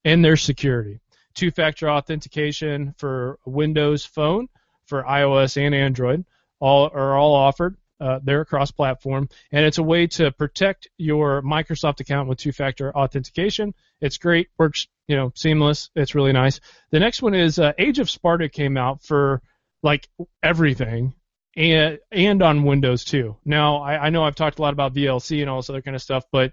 [0.04, 1.00] and their security.
[1.34, 4.48] Two factor authentication for Windows Phone,
[4.86, 6.24] for iOS and Android,
[6.60, 7.76] all are all offered.
[8.00, 12.52] Uh, they're cross platform, and it's a way to protect your Microsoft account with two
[12.52, 13.74] factor authentication.
[14.00, 15.90] It's great, works you know seamless.
[15.96, 16.60] It's really nice.
[16.90, 19.42] The next one is uh, Age of Sparta came out for
[19.82, 20.08] like
[20.42, 21.14] everything
[21.56, 23.36] and and on Windows too.
[23.44, 25.96] Now I, I know I've talked a lot about VLC and all this other kind
[25.96, 26.52] of stuff, but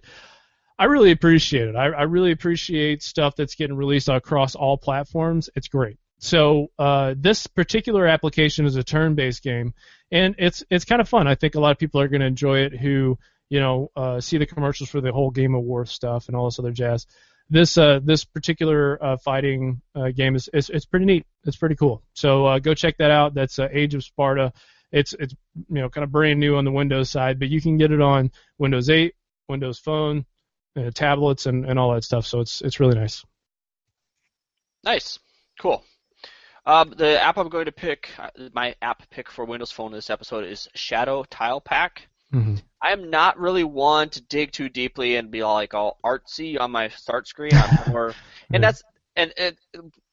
[0.78, 1.76] I really appreciate it.
[1.76, 5.50] I, I really appreciate stuff that's getting released across all platforms.
[5.56, 5.98] It's great.
[6.18, 9.74] So uh, this particular application is a turn-based game,
[10.12, 11.28] and it's it's kind of fun.
[11.28, 13.18] I think a lot of people are going to enjoy it who
[13.50, 16.46] you know uh, see the commercials for the whole Game of War stuff and all
[16.46, 17.06] this other jazz.
[17.50, 21.26] This uh, this particular uh, fighting uh, game is, is it's pretty neat.
[21.46, 22.02] It's pretty cool.
[22.14, 23.34] So uh, go check that out.
[23.34, 24.52] That's Age of Sparta.
[24.92, 27.78] It's it's you know kind of brand new on the Windows side, but you can
[27.78, 29.14] get it on Windows 8,
[29.48, 30.26] Windows Phone,
[30.78, 32.26] uh, tablets, and, and all that stuff.
[32.26, 33.26] So it's it's really nice.
[34.84, 35.20] Nice,
[35.60, 35.84] cool.
[36.66, 40.10] Um, the app I'm going to pick, uh, my app pick for Windows Phone this
[40.10, 42.08] episode is Shadow Tile Pack.
[42.34, 42.56] Mm-hmm.
[42.82, 46.60] I am not really one to dig too deeply and be all like all artsy
[46.60, 47.54] on my start screen.
[47.54, 48.14] I'm more,
[48.52, 48.84] and that's
[49.16, 49.56] and, and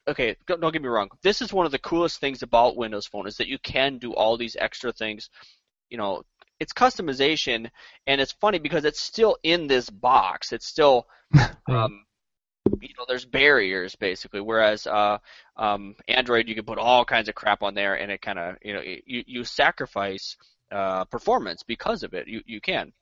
[0.07, 0.37] okay.
[0.47, 1.09] Don't get me wrong.
[1.23, 4.13] This is one of the coolest things about Windows Phone is that you can do
[4.13, 5.31] all these extra things.
[5.89, 6.23] You know,
[6.61, 7.71] it's customization,
[8.07, 10.53] and it's funny because it's still in this box.
[10.53, 11.07] It's still,
[11.69, 12.05] um,
[12.81, 14.41] you know, there's barriers basically.
[14.41, 15.19] Whereas uh,
[15.57, 18.57] um, Android, you can put all kinds of crap on there, and it kind of,
[18.63, 20.37] you know, you you sacrifice
[20.71, 22.29] uh, performance because of it.
[22.29, 22.93] You you can.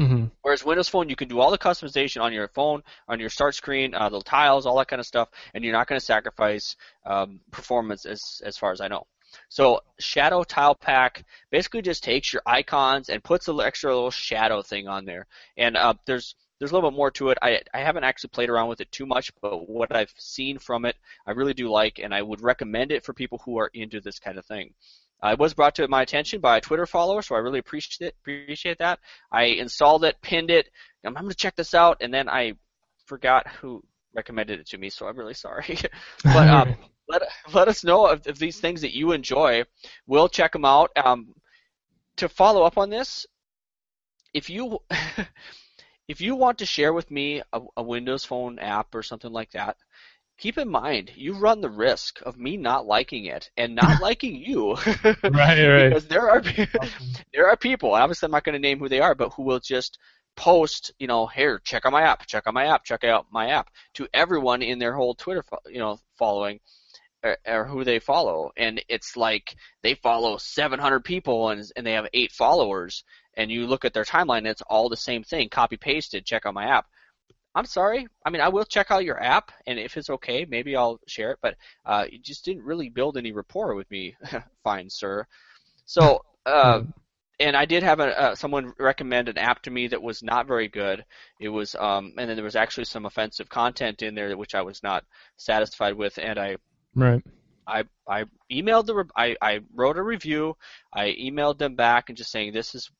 [0.00, 0.26] Mm-hmm.
[0.42, 3.56] Whereas Windows Phone, you can do all the customization on your phone, on your start
[3.56, 6.76] screen, uh, the tiles, all that kind of stuff, and you're not going to sacrifice
[7.04, 9.06] um, performance as as far as I know.
[9.48, 14.10] So Shadow Tile Pack basically just takes your icons and puts a little extra little
[14.10, 15.26] shadow thing on there.
[15.56, 17.38] And uh, there's there's a little bit more to it.
[17.40, 20.84] I I haven't actually played around with it too much, but what I've seen from
[20.84, 24.00] it, I really do like, and I would recommend it for people who are into
[24.00, 24.74] this kind of thing.
[25.22, 28.08] Uh, it was brought to my attention by a Twitter follower, so I really appreciate
[28.08, 28.14] it.
[28.20, 29.00] Appreciate that.
[29.32, 30.68] I installed it, pinned it.
[31.04, 32.52] I'm, I'm going to check this out, and then I
[33.06, 33.82] forgot who
[34.14, 35.78] recommended it to me, so I'm really sorry.
[36.24, 36.76] but um,
[37.08, 39.64] let let us know if, if these things that you enjoy.
[40.06, 40.90] We'll check them out.
[40.96, 41.34] Um,
[42.16, 43.26] to follow up on this,
[44.34, 44.78] if you
[46.08, 49.52] if you want to share with me a, a Windows Phone app or something like
[49.52, 49.76] that,
[50.38, 54.36] keep in mind you run the risk of me not liking it and not liking
[54.36, 54.74] you.
[55.04, 55.88] right, right.
[55.88, 56.42] Because there are
[57.32, 59.60] there are people, obviously I'm not going to name who they are, but who will
[59.60, 59.98] just
[60.36, 63.48] post, you know, here, check out my app, check out my app, check out my
[63.48, 66.60] app to everyone in their whole Twitter, you know, following
[67.22, 71.92] or, or who they follow, and it's like they follow 700 people and and they
[71.92, 73.04] have eight followers,
[73.34, 76.24] and you look at their timeline, and it's all the same thing, copy pasted.
[76.24, 76.86] Check out my app.
[77.54, 78.06] I'm sorry.
[78.24, 81.32] I mean, I will check out your app, and if it's okay, maybe I'll share
[81.32, 81.38] it.
[81.42, 84.16] But uh, you just didn't really build any rapport with me,
[84.64, 85.26] fine sir.
[85.84, 86.82] So, uh,
[87.40, 90.46] and I did have a, uh, someone recommend an app to me that was not
[90.46, 91.04] very good.
[91.40, 94.62] It was, um, and then there was actually some offensive content in there which I
[94.62, 95.04] was not
[95.36, 96.56] satisfied with, and I
[96.94, 97.22] Right.
[97.66, 100.56] I I emailed the I I wrote a review.
[100.92, 102.90] I emailed them back and just saying this is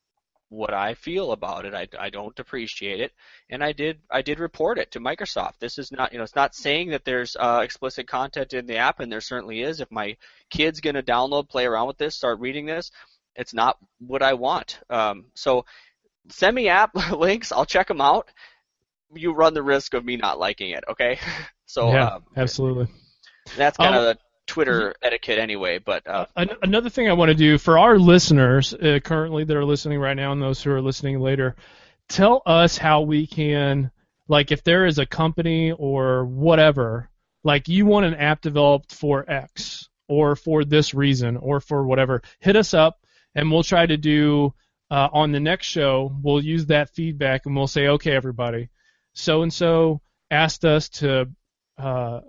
[0.51, 1.75] what I feel about it.
[1.75, 3.13] I, I don't appreciate it,
[3.51, 5.59] and I did I did report it to Microsoft.
[5.59, 8.77] This is not you know it's not saying that there's uh, explicit content in the
[8.77, 9.81] app, and there certainly is.
[9.81, 10.17] If my
[10.51, 12.91] kid's gonna download, play around with this, start reading this,
[13.35, 14.79] it's not what I want.
[14.91, 15.65] Um, so
[16.29, 17.53] send me app links.
[17.53, 18.29] I'll check them out.
[19.15, 20.85] You run the risk of me not liking it.
[20.91, 21.19] Okay.
[21.67, 22.89] so yeah, um, absolutely.
[23.57, 25.79] That's kind Um, of the Twitter etiquette anyway.
[25.79, 29.57] But uh, An- another thing I want to do for our listeners uh, currently that
[29.57, 31.57] are listening right now and those who are listening later,
[32.09, 33.91] tell us how we can,
[34.27, 37.11] like, if there is a company or whatever,
[37.45, 42.23] like you want an app developed for X or for this reason or for whatever,
[42.41, 43.01] hit us up
[43.35, 44.55] and we'll try to do
[44.91, 46.11] uh, on the next show.
[46.23, 48.71] We'll use that feedback and we'll say, okay, everybody,
[49.13, 51.29] so and so asked us to
[51.77, 52.21] uh,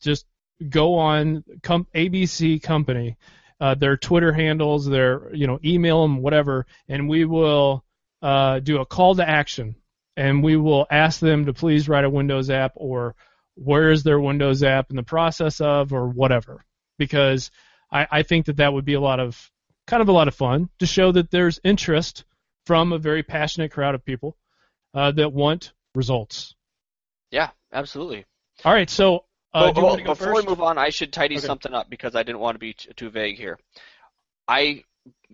[0.00, 0.24] just
[0.68, 3.16] go on com- ABC Company,
[3.60, 7.84] uh, their Twitter handles, their you know email them, whatever, and we will
[8.22, 9.76] uh, do a call to action,
[10.16, 13.14] and we will ask them to please write a Windows app or
[13.54, 16.64] where is their Windows app in the process of or whatever,
[16.98, 17.50] because
[17.90, 19.50] I, I think that that would be a lot of
[19.86, 22.24] kind of a lot of fun to show that there's interest
[22.66, 24.36] from a very passionate crowd of people
[24.92, 26.54] uh, that want results.
[27.30, 28.24] yeah, absolutely.
[28.64, 29.24] All right, so
[29.56, 30.46] uh, Well, well, want to go before first?
[30.46, 31.46] we move on, I should tidy Okay.
[31.46, 33.58] something up because I didn't want to be t- too vague here.
[34.48, 34.84] I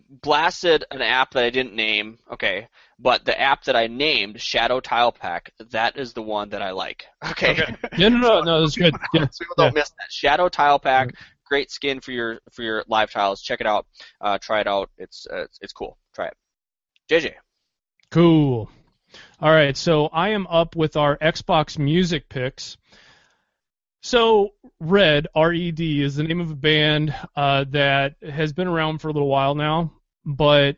[0.08, 2.68] blasted an app that I didn't name, okay,
[2.98, 6.70] but the app that I named, Shadow Tile Pack, that is the one that I
[6.70, 7.06] like.
[7.32, 7.52] Okay.
[7.62, 7.76] Okay.
[7.98, 8.94] Yeah, no, no, no, that's good.
[9.14, 9.26] Yeah.
[9.30, 10.10] so people don't miss that.
[10.10, 11.14] Shadow Tile Pack,
[11.46, 13.42] great skin for your for your live tiles.
[13.42, 13.86] Check it out.
[14.20, 14.90] Uh, try it out.
[14.98, 15.98] It's uh, it's, it's cool.
[16.14, 16.36] Try it.
[17.10, 17.34] JJ.
[18.10, 18.70] Cool.
[19.40, 22.76] All right, so I am up with our Xbox Music picks.
[24.02, 24.50] So
[24.80, 28.98] Red R E D is the name of a band uh, that has been around
[28.98, 29.92] for a little while now,
[30.24, 30.76] but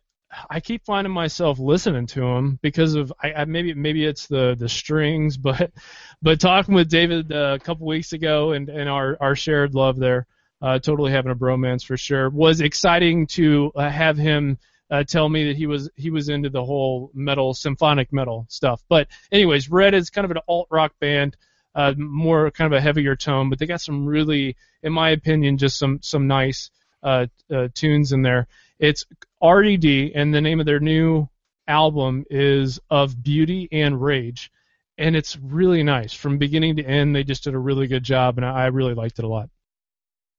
[0.51, 4.55] I keep finding myself listening to them because of I, I maybe maybe it's the
[4.59, 5.72] the strings, but
[6.20, 9.97] but talking with David uh, a couple weeks ago and and our our shared love
[9.97, 10.27] there,
[10.61, 14.59] uh, totally having a bromance for sure was exciting to uh, have him
[14.91, 18.83] uh, tell me that he was he was into the whole metal symphonic metal stuff.
[18.91, 21.39] But anyways, Red is kind of an alt rock band,
[21.75, 25.59] uh, more kind of a heavier tone, but they got some really, in my opinion,
[25.59, 26.70] just some some nice
[27.03, 28.47] uh, uh, tunes in there.
[28.79, 29.05] It's
[29.43, 31.29] RED, and the name of their new
[31.66, 34.51] album is Of Beauty and Rage,
[34.99, 37.14] and it's really nice from beginning to end.
[37.14, 39.49] They just did a really good job, and I really liked it a lot.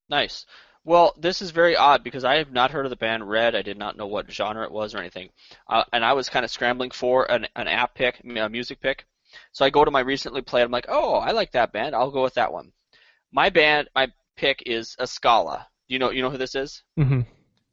[0.09, 0.45] Nice.
[0.83, 3.55] Well, this is very odd because I have not heard of the band Red.
[3.55, 5.29] I did not know what genre it was or anything,
[5.67, 9.05] uh, and I was kind of scrambling for an, an app pick, a music pick.
[9.51, 10.63] So I go to my recently played.
[10.63, 11.95] I'm like, oh, I like that band.
[11.95, 12.71] I'll go with that one.
[13.31, 14.07] My band, my
[14.37, 15.65] pick is Escala.
[15.87, 16.83] You know, you know who this is?
[16.97, 17.21] hmm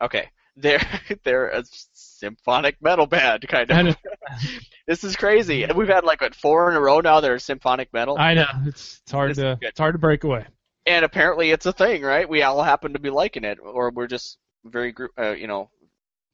[0.03, 0.81] Okay, they're
[1.25, 3.97] they're a symphonic metal band, kind of.
[4.87, 5.63] this is crazy.
[5.63, 8.19] And we've had like what four in a row now that are symphonic metal.
[8.19, 8.47] I know.
[8.67, 10.45] It's it's hard This to it's hard to break away.
[10.87, 12.29] and apparently it's a thing, right?
[12.29, 15.71] We all happen to be liking it, or we're just very group, uh, you know.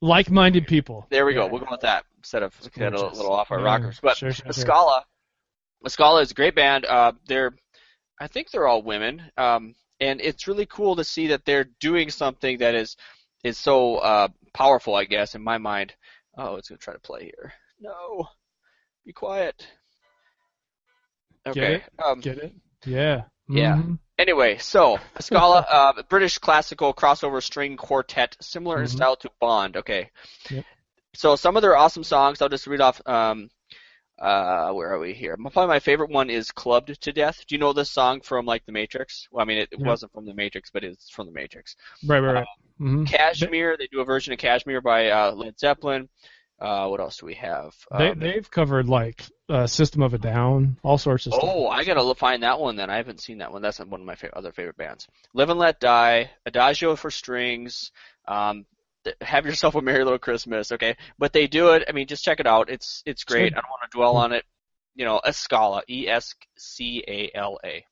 [0.01, 1.07] Like-minded people.
[1.11, 1.47] There we go.
[1.47, 1.51] Yeah.
[1.51, 3.99] We'll go with that instead of getting a little off our Yeah, rockers.
[4.01, 4.65] But sure, sure, sure.
[4.65, 5.03] Escala,
[5.87, 6.85] Escala is a great band.
[6.85, 7.55] Uh, they're,
[8.21, 12.11] I think they're all women, um, and it's really cool to see that they're doing
[12.11, 12.97] something that is
[13.45, 14.95] is so uh, powerful.
[14.95, 15.95] I guess in my mind.
[16.37, 17.53] Oh, it's gonna try to play here.
[17.81, 18.29] No,
[19.05, 19.67] be quiet.
[21.47, 21.77] Okay.
[21.77, 21.83] it?
[22.05, 22.53] Um, Get it?
[22.85, 23.23] Yeah.
[23.49, 23.77] Yeah.
[23.77, 23.99] Mhm.
[24.19, 28.91] Anyway, so Scala, uh, British classical crossover string quartet, similar in Mhm.
[28.91, 29.77] style to Bond.
[29.77, 30.11] Okay.
[30.51, 30.65] Yep.
[31.15, 33.01] So some of their awesome songs, I'll just read off.
[33.07, 33.49] Um,
[34.19, 35.37] uh, where are we here?
[35.37, 38.65] Probably my favorite one is "Clubbed to Death." Do you know this song from like
[38.67, 39.29] The Matrix?
[39.31, 39.87] Well, I mean, it, it Yeah.
[39.87, 41.77] wasn't from The Matrix, but it's from The Matrix.
[42.07, 42.47] Right, right, right.
[42.79, 46.09] hmm Kashmir, they do a version of Kashmir by uh, Led Zeppelin.
[46.61, 47.73] Uh, what else do we have?
[47.97, 51.45] They Um, they've covered like uh, System of a Down, all sorts of stuff.
[51.49, 52.91] Oh, I gotta find that one then.
[52.91, 53.63] I haven't seen that one.
[53.63, 55.07] That's one of my other favorite bands.
[55.35, 57.93] Live and Let Die, Adagio for strings.
[58.27, 58.67] Um,
[59.21, 60.97] have yourself a merry little Christmas, okay?
[61.19, 61.85] But they do it.
[61.89, 62.71] I mean, just check it out.
[62.71, 63.53] It's it's great.
[63.53, 64.45] I don't want to dwell on it.
[64.95, 67.85] You know, Escala, E S C A L A.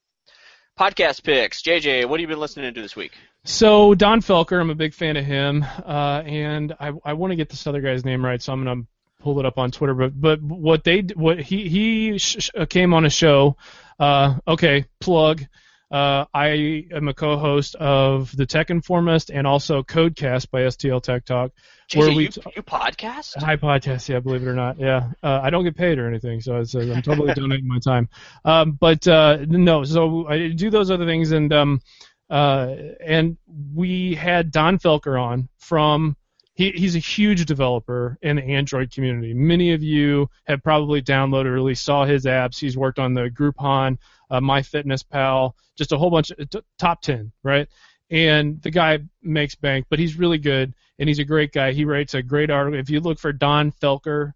[0.79, 1.63] Podcast picks.
[1.63, 3.13] JJ, what have you been listening to this week?
[3.45, 7.37] So Don Felker, I'm a big fan of him, uh, and I I want to
[7.37, 8.83] get this other guy's name right, so I'm gonna
[9.21, 9.95] pull it up on Twitter.
[9.95, 13.57] But but what they what he he sh- sh- came on a show.
[13.99, 15.43] Uh, okay, plug.
[15.91, 21.24] Uh, I am a co-host of the Tech Informist and also Codecast by STL Tech
[21.24, 21.53] Talk.
[21.95, 23.41] Where we you, you podcast?
[23.41, 25.11] Hi podcast, yeah, believe it or not, yeah.
[25.22, 28.09] Uh, I don't get paid or anything, so it's, uh, I'm totally donating my time.
[28.45, 31.80] Um, but uh, no, so I do those other things, and um,
[32.28, 33.37] uh, and
[33.72, 36.16] we had Donn Felker on from.
[36.55, 39.34] He, he's a huge developer in the Android community.
[39.34, 42.59] Many of you have probably downloaded or at least saw his apps.
[42.59, 43.99] He's worked on the Groupon,
[44.31, 47.68] uh, MyFitnessPal, just a whole bunch of t- top ten, right?
[48.11, 51.72] And the guy makes bank, but he's really good and he's a great guy.
[51.72, 52.79] He writes a great article.
[52.79, 54.33] If you look for Donn Felker,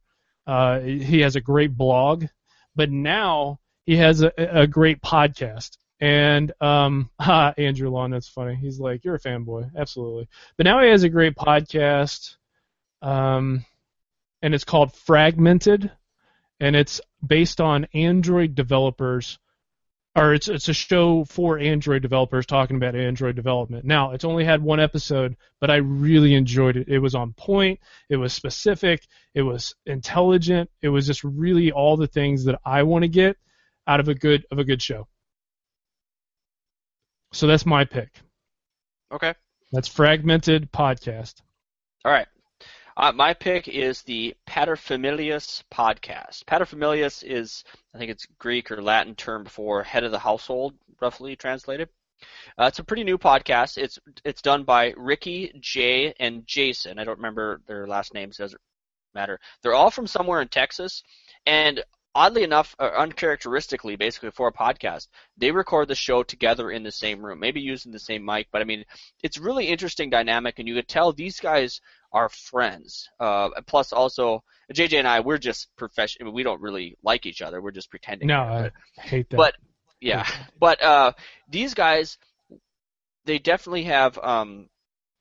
[0.47, 2.27] uh, he has a great blog,
[2.75, 5.77] but now he has a, a great podcast.
[6.01, 8.57] And um, ha, Andrew Long, that's funny.
[8.57, 12.37] He's like, "You're a fanboy, absolutely." But now he has a great podcast,
[13.03, 13.65] um,
[14.43, 15.91] and it's called Fragmented,
[16.59, 19.39] and it's based on Android developers
[20.17, 23.85] or it's it's a show for Android developers talking about Android development.
[23.85, 26.89] Now, it's only had one episode, but I really enjoyed it.
[26.89, 31.97] It was on point, it was specific, it was intelligent, it was just really all
[31.97, 33.37] the things that I want to get
[33.87, 35.07] out of a good of a good show.
[37.33, 38.21] So that's my pick.
[39.13, 39.35] Okay.
[39.73, 41.43] That's Fragmented Podcast.
[42.05, 42.27] All right.
[42.97, 46.45] Uh, my pick is the Paterfamilias podcast.
[46.45, 47.65] Paterfamilias is,
[47.95, 51.89] I think it's Greek or Latin term for head of the household, roughly translated.
[52.59, 53.79] Uh, it's a pretty new podcast.
[53.79, 56.99] It's it's done by Ricky, Jay, and Jason.
[56.99, 58.37] I don't remember their last names.
[58.37, 58.61] Doesn't
[59.15, 59.41] matter.
[59.63, 61.03] They're all from somewhere in Texas,
[61.47, 61.83] and
[62.15, 66.93] oddly enough, or uncharacteristically, basically for a podcast, they record the show together in the
[66.93, 68.49] same room, maybe using the same mic.
[68.53, 68.85] But I mean,
[69.23, 71.81] it's really interesting dynamic, and you could tell these guys
[72.13, 73.09] are friends.
[73.19, 74.43] Uh, plus, also
[74.73, 76.33] JJ and I, we're just professional.
[76.33, 77.61] We don't really like each other.
[77.61, 78.29] We're just pretending.
[78.29, 79.37] No, I hate that.
[79.37, 79.55] but
[80.01, 80.27] yeah,
[80.59, 81.13] but uh,
[81.49, 82.19] these guys,
[83.25, 84.69] they definitely have um,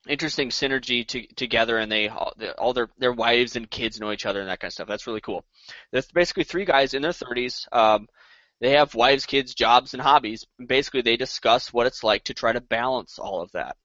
[0.08, 2.34] interesting synergy to, together, and they all,
[2.74, 4.88] their their wives and kids know each other and that kind of stuff.
[4.88, 5.46] That's really cool.
[5.92, 7.68] That's basically three guys in their 30s.
[7.72, 8.08] Um,
[8.62, 10.46] they have wives, kids, jobs, and hobbies.
[10.66, 13.78] Basically, they discuss what it's like to try to balance all of that.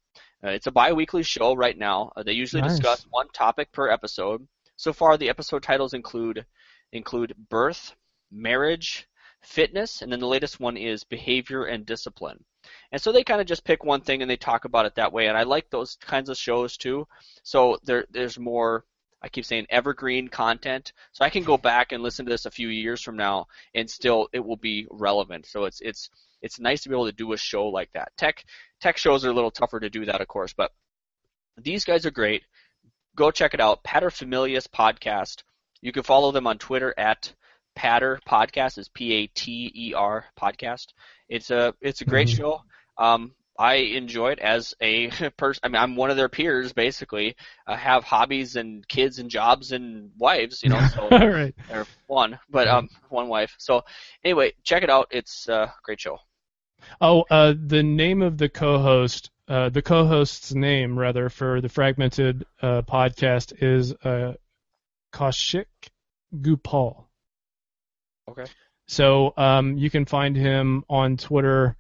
[0.45, 2.13] Uh, it's a bi-weekly show right now.
[2.17, 2.73] Uh, they usually Nice.
[2.73, 4.47] discuss one topic per episode.
[4.77, 6.45] So far, the episode titles include
[6.93, 7.95] include birth,
[8.31, 9.09] marriage,
[9.43, 12.45] fitness, and then the latest one is behavior and discipline.
[12.93, 15.13] And so they kind of just pick one thing and they talk about it that
[15.13, 15.27] way.
[15.27, 17.07] And I like those kinds of shows too.
[17.43, 18.85] So there, there's more.
[19.23, 22.51] I keep saying evergreen content, so I can go back and listen to this a
[22.51, 25.47] few years from now, and still it will be relevant.
[25.47, 26.11] So it's it's
[26.43, 28.13] it's nice to be able to do a show like that.
[28.19, 28.45] Tech
[28.83, 30.73] tech shows are a little tougher to do that, of course, but
[31.57, 32.43] these guys are great.
[33.17, 35.43] Go check it out, Paterfamilias Podcast.
[35.81, 37.33] You can follow them on Twitter at
[37.75, 38.79] Pater Podcast.
[38.79, 40.89] Is P A T E R Podcast.
[41.29, 42.37] It's a it's a great Mhm.
[42.37, 42.63] show.
[42.99, 45.61] Um, I enjoy it as a person.
[45.65, 47.37] I mean, I'm one of their peers, basically.
[47.67, 50.85] I have hobbies and kids and jobs and wives, you know.
[50.85, 51.55] So all right.
[51.69, 53.55] or one, but um, one wife.
[53.59, 53.83] So
[54.25, 55.09] anyway, check it out.
[55.11, 56.19] It's a great show.
[57.01, 62.45] Oh, uh, the name of the co-host, uh, the co-host's name rather for the fragmented
[62.61, 64.35] uh, podcast is uh,
[65.13, 65.67] Kaushik
[66.41, 67.09] Gopal.
[68.29, 68.45] Okay.
[68.87, 71.77] So um, you can find him on Twitter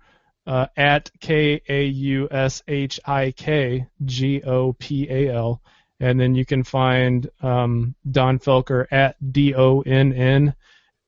[0.46, 5.62] uh, at K A U S H I K G O P A L,
[6.00, 10.54] and then you can find um, Donn Felker at D O N N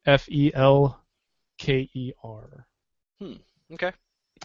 [0.05, 1.01] F E L
[1.59, 2.67] K E R.
[3.21, 3.35] Hmm.
[3.73, 3.93] Okay.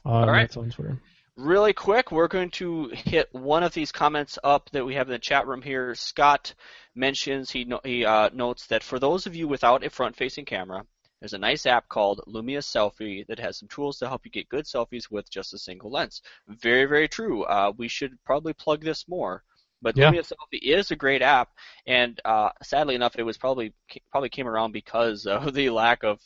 [0.06, 0.42] Uh, right.
[0.44, 0.98] That's on Twitter.
[1.38, 5.14] Really quick, we're going to hit one of these comments up that we have in
[5.14, 5.96] the chat room here.
[5.96, 6.54] Scott
[6.94, 10.86] mentions he no, he uh, notes that for those of you without a front-facing camera,
[11.22, 14.50] there's a nice app called Lumia Selfie that has some tools to help you get
[14.50, 16.22] good selfies with just a single lens.
[16.48, 17.44] Very very true.
[17.44, 19.44] Uh, we should probably plug this more.
[19.82, 20.12] But Yeah.
[20.12, 21.50] Lumia Selfie is a great app,
[21.88, 23.74] and uh, sadly enough, it was probably
[24.12, 26.20] probably came around because of the lack of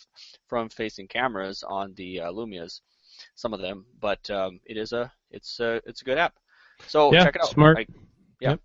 [0.48, 2.82] front-facing cameras on the uh, Lumias,
[3.36, 3.86] some of them.
[4.00, 6.34] But um, it is a it's a it's a good app.
[6.88, 7.50] So Yeah, check it out.
[7.50, 7.78] smart.
[7.78, 7.88] I-
[8.42, 8.56] yeah.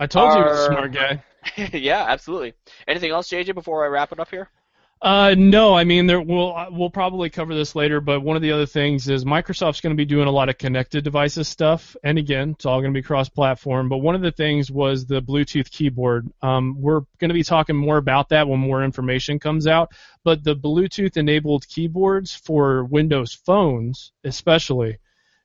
[0.00, 1.22] I told you a smart guy.
[1.72, 2.54] yeah, absolutely.
[2.86, 4.48] Anything else, JJ, before I wrap it up here?
[5.00, 8.42] Uh, no, I mean there we'll uh, we'll probably cover this later, but one of
[8.42, 11.94] the other things is Microsoft's going to be doing a lot of connected devices stuff,
[12.02, 13.88] and again, it's all going to be cross-platform.
[13.88, 16.28] But one of the things was the Bluetooth keyboard.
[16.42, 19.92] Um, we're going to be talking more about that when more information comes out.
[20.24, 24.98] But the Bluetooth-enabled keyboards for Windows phones, especially,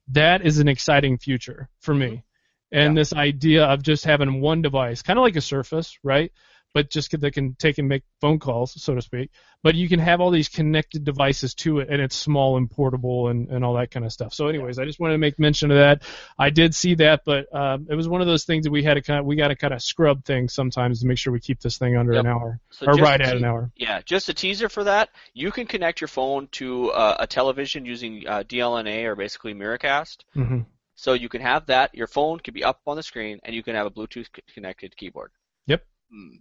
[0.07, 2.23] that is an exciting future for me.
[2.71, 6.31] And this idea of just having one device, kind of like a Surface, right?
[6.73, 9.29] But just that can take and make phone calls, so to speak.
[9.61, 13.27] But you can have all these connected devices to it, and it's small and portable
[13.29, 14.33] and, and all that kind of stuff.
[14.33, 16.01] So, anyways, I just wanted to make mention of that.
[16.37, 18.95] I did see that, but um, it was one of those things that we had
[18.95, 21.39] to kind of we got to kind of scrub things sometimes to make sure we
[21.39, 22.25] keep this thing under Yep.
[22.25, 23.71] an hour So or right to at an hour.
[23.75, 25.09] Yeah, just a teaser for that.
[25.33, 30.17] You can connect your phone to uh, a television using uh, DLNA or basically Miracast.
[30.33, 30.59] hmm
[30.95, 31.95] So you can have that.
[31.95, 34.95] Your phone can be up on the screen, and you can have a Bluetooth connected
[34.95, 35.31] keyboard.
[35.67, 35.85] Yep.
[36.11, 36.35] Hmm.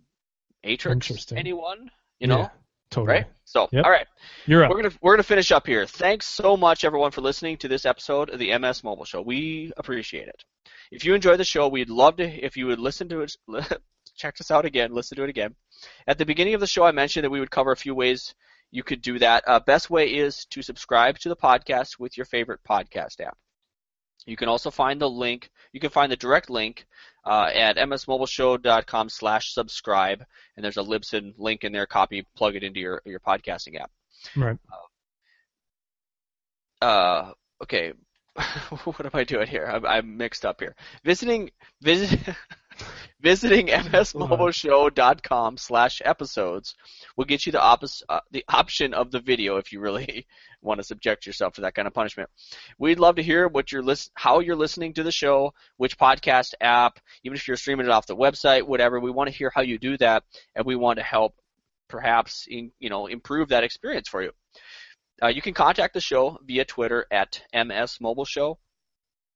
[0.64, 1.90] Atrix, anyone?
[2.20, 2.48] You know, Yeah,
[2.90, 3.18] totally.
[3.18, 3.26] right?
[3.44, 3.84] So, Yep.
[3.84, 4.06] all right,
[4.46, 4.70] You're up.
[4.70, 5.86] we're gonna we're gonna finish up here.
[5.86, 9.20] Thanks so much, everyone, for listening to this episode of the MS Mobile Show.
[9.22, 10.44] We appreciate it.
[10.90, 13.36] If you enjoy the show, we'd love to if you would listen to it.
[14.16, 14.92] Check us out again.
[14.94, 15.54] Listen to it again.
[16.06, 18.34] At the beginning of the show, I mentioned that we would cover a few ways
[18.70, 19.42] you could do that.
[19.46, 23.36] Uh, best way is to subscribe to the podcast with your favorite podcast app.
[24.26, 25.50] You can also find the link.
[25.72, 26.86] You can find the direct link
[27.24, 30.24] uh, at msmobileshow.com slash subscribe,
[30.56, 31.86] and there's a Libsyn link in there.
[31.86, 33.90] Copy, plug it into your your podcasting app.
[34.36, 34.58] Right.
[36.80, 37.92] Uh, okay,
[38.84, 39.66] what am I doing here?
[39.66, 40.74] I'm, I'm mixed up here.
[41.04, 41.50] Visiting
[41.80, 42.18] visit
[43.20, 46.74] visiting msmobileshow.com slash episodes
[47.16, 50.26] will get you the opposite uh, the option of the video if you really
[50.62, 52.28] want to subject yourself to that kind of punishment.
[52.78, 56.98] We'd love to hear what you're how you're listening to the show, which podcast app,
[57.24, 59.00] even if you're streaming it off the website, whatever.
[59.00, 60.24] We want to hear how you do that,
[60.54, 61.34] and we want to help
[61.88, 64.32] perhaps in, you know improve that experience for you.
[65.22, 68.58] Uh, you can contact the show via Twitter at MS Mobile Show.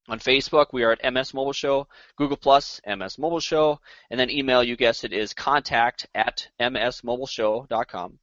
[0.09, 1.89] On Facebook, we are at MS Mobile Show.
[2.17, 3.81] Google Plus, MS Mobile Show.
[4.11, 8.19] And then email, you guessed it, is contact at msmobileshow.com.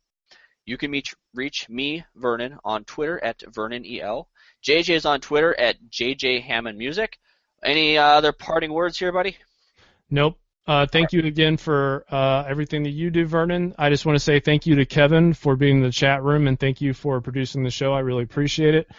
[0.65, 4.27] You can meet, reach me, Vernon, on Twitter at VernonEL.
[4.63, 7.19] JJ is on Twitter at JJ Hammond Music.
[7.63, 9.38] Any uh, other parting words here, buddy?
[10.09, 10.38] Nope.
[10.65, 13.75] Uh, thank you again for uh, everything that you do, Vernon.
[13.77, 16.47] I just want to say thank you to Kevin for being in the chat room
[16.47, 17.91] and thank you for producing the show.
[17.91, 18.89] I really appreciate it.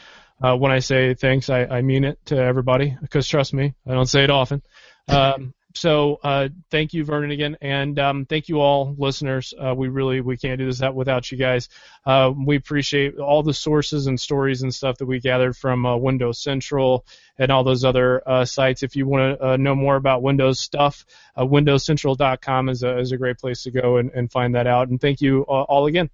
[0.43, 3.93] Uh, when I say thanks, I, I mean it to everybody because trust me, I
[3.93, 4.63] don't say it often.
[5.09, 9.53] Um, so uh, thank you, Vernon, again, and um, thank you all, listeners.
[9.59, 11.69] Uh, we really we can't do this out without you guys.
[12.07, 15.97] Uh, we appreciate all the sources and stories and stuff that we gathered from uh,
[15.97, 17.05] Windows Central
[17.39, 18.85] and all those other uh, sites.
[18.85, 21.05] If you want to uh, know more about Windows stuff,
[21.37, 24.89] uh, WindowsCentral.com is a is a great place to go and, and find that out.
[24.89, 26.09] And thank you all again.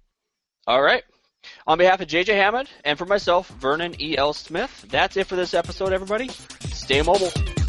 [0.65, 1.03] All right.
[1.67, 4.33] On behalf of JJ Hammond and for myself, Vernon E.L.
[4.33, 6.29] Smith, that's it for this episode, everybody.
[6.71, 7.60] Stay mobile.